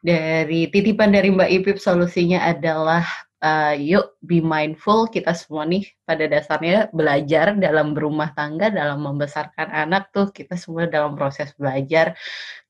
[0.00, 3.04] dari titipan dari Mbak Ipip solusinya adalah
[3.44, 9.68] uh, yuk be mindful kita semua nih pada dasarnya belajar dalam berumah tangga dalam membesarkan
[9.72, 12.16] anak tuh kita semua dalam proses belajar.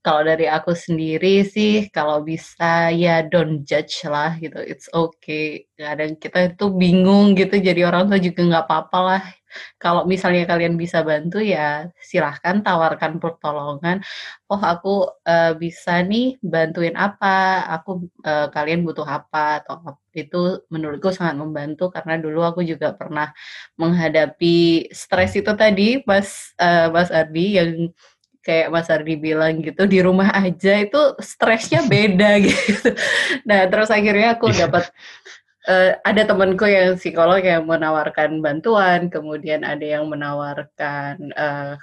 [0.00, 4.56] Kalau dari aku sendiri sih kalau bisa ya don't judge lah gitu.
[4.64, 5.68] It's okay.
[5.76, 9.22] Kadang kita itu bingung gitu jadi orang tua juga nggak apa-apa lah
[9.80, 14.00] kalau misalnya kalian bisa bantu ya silahkan tawarkan pertolongan
[14.50, 21.14] oh aku uh, bisa nih bantuin apa aku uh, kalian butuh apa atau itu menurutku
[21.14, 23.30] sangat membantu karena dulu aku juga pernah
[23.78, 27.94] menghadapi stres itu tadi mas uh, mas Ardi yang
[28.40, 32.96] kayak Mas Ardi bilang gitu di rumah aja itu stresnya beda gitu.
[33.44, 34.66] Nah terus akhirnya aku iya.
[34.66, 34.88] dapat
[35.68, 41.74] uh, ada temanku yang psikolog yang menawarkan bantuan, kemudian ada yang menawarkan uh,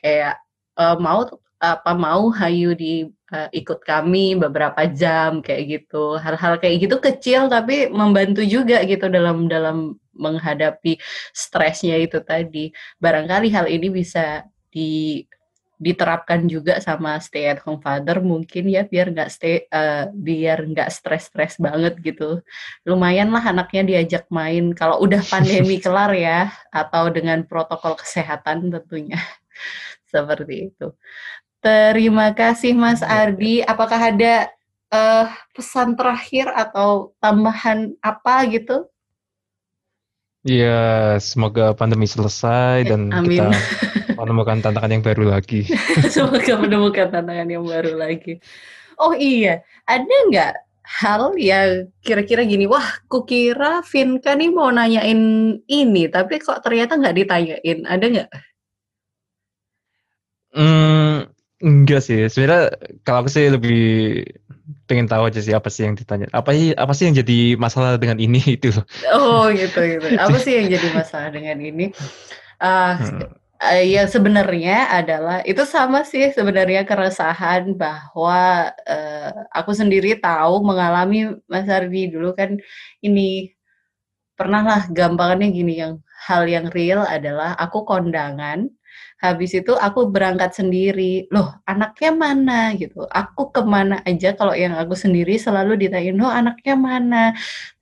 [0.00, 0.40] kayak
[0.80, 1.28] uh, mau
[1.60, 3.04] apa mau Hayu di
[3.36, 6.16] uh, ikut kami beberapa jam kayak gitu.
[6.16, 10.96] Hal-hal kayak gitu kecil tapi membantu juga gitu dalam dalam menghadapi
[11.36, 12.72] stresnya itu tadi.
[12.96, 15.24] Barangkali hal ini bisa di
[15.80, 20.92] diterapkan juga sama stay at home father mungkin ya biar nggak stay uh, biar nggak
[20.92, 22.44] stres-stres banget gitu.
[22.84, 24.76] Lumayan lah anaknya diajak main.
[24.76, 29.16] Kalau udah pandemi kelar ya atau dengan protokol kesehatan tentunya.
[30.12, 30.92] Seperti itu.
[31.64, 33.64] Terima kasih Mas Ardi.
[33.64, 34.52] Apakah ada
[34.92, 38.84] uh, pesan terakhir atau tambahan apa gitu?
[40.40, 43.52] Ya, semoga pandemi selesai dan Amin.
[43.52, 43.52] kita
[44.24, 45.66] menemukan tantangan yang baru lagi.
[46.14, 48.40] semoga menemukan tantangan yang baru lagi.
[49.00, 50.52] Oh iya, ada nggak
[50.84, 55.20] hal yang kira-kira gini, wah kukira Vinka nih mau nanyain
[55.64, 58.30] ini, tapi kok ternyata nggak ditanyain, ada nggak?
[60.50, 61.30] Hmm,
[61.62, 62.74] enggak sih, sebenarnya
[63.06, 63.86] kalau aku sih lebih
[64.90, 66.26] pengen tahu aja sih apa sih yang ditanya.
[66.34, 68.74] Apa sih apa sih yang jadi masalah dengan ini itu
[69.14, 70.06] Oh gitu gitu.
[70.18, 71.94] Apa sih yang jadi masalah dengan ini?
[72.58, 73.39] Uh, hmm.
[73.62, 81.36] Uh, ya sebenarnya adalah itu sama sih sebenarnya keresahan bahwa uh, aku sendiri tahu mengalami
[81.46, 82.56] Mas Ardi dulu kan
[83.04, 83.52] ini
[84.34, 85.92] pernah lah gampangannya gini yang
[86.26, 88.68] hal yang real adalah aku kondangan
[89.20, 91.28] Habis itu aku berangkat sendiri.
[91.28, 93.04] Loh, anaknya mana gitu.
[93.12, 97.24] Aku ke mana aja kalau yang aku sendiri selalu ditanyain, "Loh, anaknya mana?"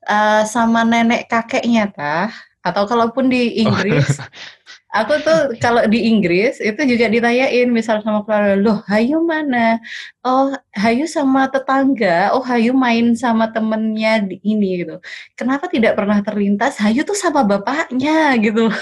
[0.03, 2.35] Uh, sama nenek kakeknya tah?
[2.66, 3.70] Atau kalaupun di oh.
[3.70, 4.26] Inggris, oh.
[4.93, 9.76] aku tuh kalau di Inggris itu juga ditanyain misal sama keluarga, "Loh, Hayu mana?"
[10.24, 14.97] "Oh, Hayu sama tetangga." "Oh, Hayu main sama temennya di ini gitu."
[15.36, 18.72] Kenapa tidak pernah terlintas Hayu tuh sama bapaknya gitu.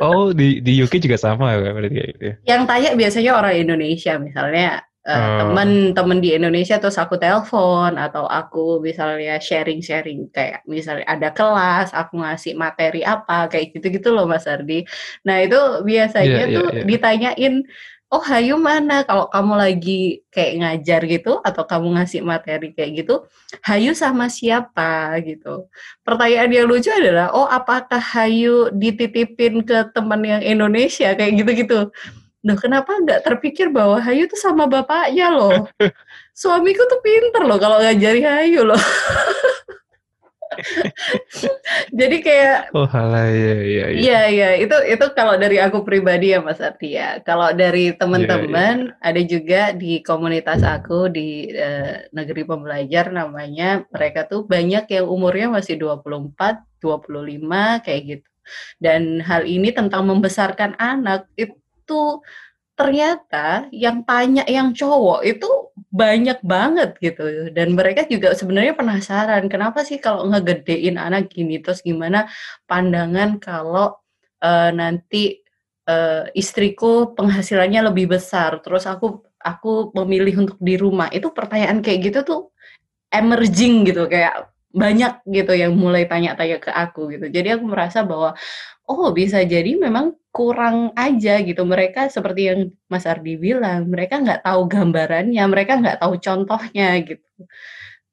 [0.00, 2.34] Oh, di di UK juga sama ya berarti kayak gitu ya?
[2.54, 5.36] Yang tanya biasanya orang Indonesia misalnya uh, oh.
[5.40, 12.20] temen-temen di Indonesia terus aku telepon atau aku misalnya sharing-sharing kayak misalnya ada kelas aku
[12.20, 14.82] ngasih materi apa kayak gitu-gitu loh Mas Ardi.
[15.22, 16.84] Nah itu biasanya yeah, tuh yeah.
[16.84, 17.54] ditanyain
[18.06, 23.26] oh Hayu mana kalau kamu lagi kayak ngajar gitu atau kamu ngasih materi kayak gitu
[23.66, 25.66] Hayu sama siapa gitu
[26.06, 31.90] pertanyaan yang lucu adalah oh apakah Hayu dititipin ke teman yang Indonesia kayak gitu-gitu
[32.46, 35.66] Duh, kenapa nggak terpikir bahwa Hayu tuh sama bapaknya loh?
[36.40, 38.78] Suamiku tuh pinter loh kalau ngajari Hayu loh.
[41.98, 43.84] Jadi kayak Oh, halah ya ya.
[43.90, 47.18] Iya, iya, itu itu kalau dari aku pribadi ya Mas Artia.
[47.26, 49.08] Kalau dari teman-teman ya, ya.
[49.10, 55.50] ada juga di komunitas aku di uh, negeri pembelajar namanya mereka tuh banyak yang umurnya
[55.50, 58.28] masih 24, 25 kayak gitu.
[58.78, 61.58] Dan hal ini tentang membesarkan anak itu
[62.76, 65.48] ternyata yang tanya yang cowok itu
[65.88, 67.48] banyak banget gitu.
[67.56, 71.56] Dan mereka juga sebenarnya penasaran kenapa sih kalau ngegedein anak gini?
[71.64, 72.28] Terus gimana
[72.68, 73.96] pandangan kalau
[74.44, 75.40] uh, nanti
[75.88, 81.08] uh, istriku penghasilannya lebih besar terus aku aku memilih untuk di rumah?
[81.08, 82.40] Itu pertanyaan kayak gitu tuh
[83.08, 87.32] emerging gitu kayak banyak gitu yang mulai tanya-tanya ke aku gitu.
[87.32, 88.36] Jadi aku merasa bahwa
[88.86, 91.62] oh bisa jadi memang kurang aja gitu.
[91.66, 92.60] Mereka seperti yang
[92.92, 97.40] Mas Ardi bilang mereka nggak tahu gambarannya mereka nggak tahu contohnya gitu.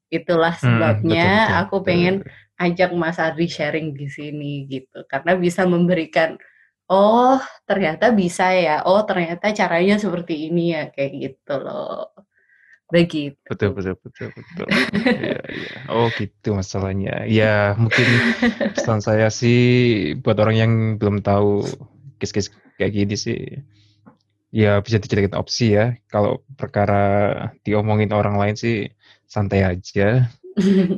[0.10, 1.62] Itulah hmm, sebabnya hmm, betul, betul.
[1.62, 2.16] aku pengen
[2.58, 5.06] ajak Mas Ardi sharing di sini gitu.
[5.12, 6.38] Karena bisa memberikan
[6.90, 7.38] oh
[7.70, 8.82] ternyata bisa ya.
[8.88, 12.23] Oh ternyata caranya seperti ini ya kayak gitu loh
[12.94, 13.34] begitu.
[13.50, 14.68] Betul betul betul betul.
[15.02, 15.78] Ya, ya.
[15.90, 17.26] oh gitu masalahnya.
[17.26, 18.06] Ya mungkin
[18.78, 20.72] pesan saya sih buat orang yang
[21.02, 21.66] belum tahu
[22.22, 23.40] kis-kis kayak gini sih
[24.54, 25.98] ya bisa dijadikan opsi ya.
[26.06, 27.34] Kalau perkara
[27.66, 28.94] diomongin orang lain sih
[29.26, 30.30] santai aja.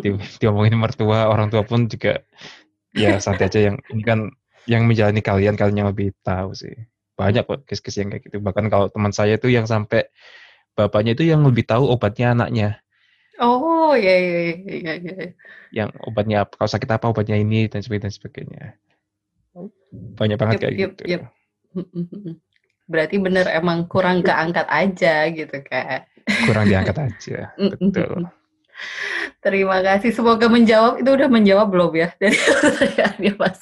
[0.04, 0.10] Di,
[0.44, 2.20] diomongin mertua orang tua pun juga
[2.92, 3.72] ya santai aja.
[3.72, 4.20] Yang ini kan
[4.68, 6.76] yang menjalani kalian kalian yang lebih tahu sih.
[7.16, 8.44] Banyak kok kes-kes yang kayak gitu.
[8.44, 10.12] Bahkan kalau teman saya itu yang sampai
[10.76, 12.70] bapaknya itu yang lebih tahu obatnya anaknya.
[13.40, 15.16] Oh ya ya ya ya,
[15.72, 18.64] yang obatnya kalau sakit apa obatnya ini dan sebagainya dan sebagainya.
[20.20, 21.04] Banyak banget yep, kayak yep, gitu.
[21.08, 21.22] yep.
[22.86, 26.06] berarti bener emang kurang keangkat aja gitu kan
[26.46, 28.30] kurang diangkat aja betul.
[29.40, 30.12] Terima kasih.
[30.12, 32.12] Semoga menjawab itu udah menjawab belum ya?
[32.20, 33.62] Dari pertanyaannya Mas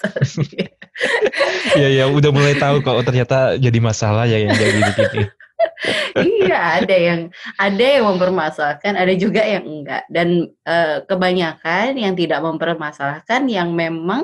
[1.78, 5.30] Iya ya, udah mulai tahu kok oh, ternyata jadi masalah ya yang jadi begini.
[6.20, 7.22] Iya, ada yang
[7.60, 10.04] ada yang mempermasalahkan, ada juga yang enggak.
[10.08, 14.24] Dan uh, kebanyakan yang tidak mempermasalahkan yang memang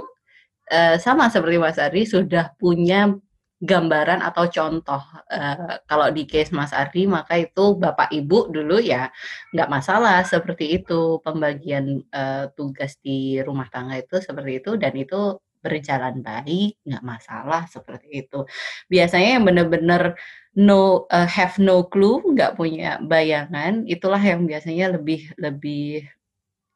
[0.72, 3.14] uh, sama seperti Mas Ari sudah punya
[3.60, 9.12] gambaran atau contoh uh, kalau di case Mas Ardi maka itu bapak ibu dulu ya
[9.52, 15.36] nggak masalah seperti itu pembagian uh, tugas di rumah tangga itu seperti itu dan itu
[15.60, 18.48] berjalan baik nggak masalah seperti itu
[18.88, 20.16] biasanya yang benar-benar
[20.56, 26.08] no uh, have no clue nggak punya bayangan itulah yang biasanya lebih lebih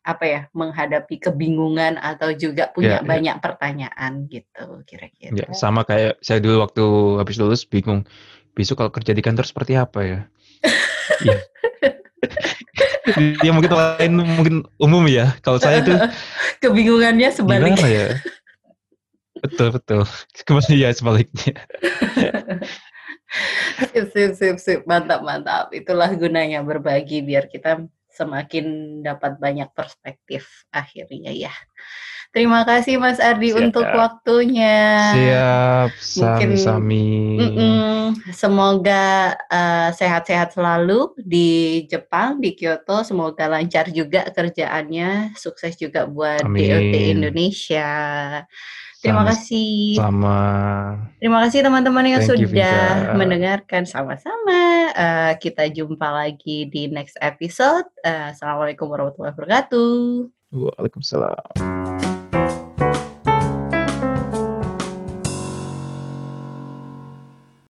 [0.04, 3.08] apa ya menghadapi kebingungan atau juga punya yeah, ya.
[3.08, 3.44] banyak yeah.
[3.44, 5.32] pertanyaan gitu kira-kira.
[5.32, 6.84] Yeah, sama kayak saya dulu waktu
[7.24, 8.04] habis lulus bingung
[8.52, 10.20] besok kalau kerja di kantor seperti apa ya.
[11.28, 11.40] ya.
[13.48, 15.40] ya mungkin lain mungkin umum ya.
[15.40, 15.96] Kalau saya itu
[16.64, 17.88] kebingungannya sebaliknya.
[17.88, 18.08] ya?
[19.44, 20.02] Betul betul.
[20.48, 21.54] Kembali ya sebaliknya.
[23.92, 24.82] sip, sip, sip, sip.
[24.88, 25.68] Mantap, mantap.
[25.76, 27.84] Itulah gunanya berbagi biar kita
[28.14, 31.54] semakin dapat banyak perspektif akhirnya ya.
[32.34, 33.62] Terima kasih Mas Ardi Siap.
[33.62, 35.14] untuk waktunya.
[35.14, 37.38] Siap, sami-sami.
[38.34, 43.06] Semoga uh, sehat-sehat selalu di Jepang, di Kyoto.
[43.06, 45.38] Semoga lancar juga kerjaannya.
[45.38, 46.74] Sukses juga buat Amin.
[46.74, 47.94] DOT Indonesia.
[49.04, 50.00] Terima sama, kasih.
[50.00, 50.40] Sama.
[51.20, 54.96] Terima kasih teman-teman yang Thank sudah you, mendengarkan sama-sama.
[54.96, 57.84] Uh, kita jumpa lagi di next episode.
[58.08, 60.32] Uh, Assalamualaikum warahmatullahi wabarakatuh.
[60.56, 61.93] Waalaikumsalam.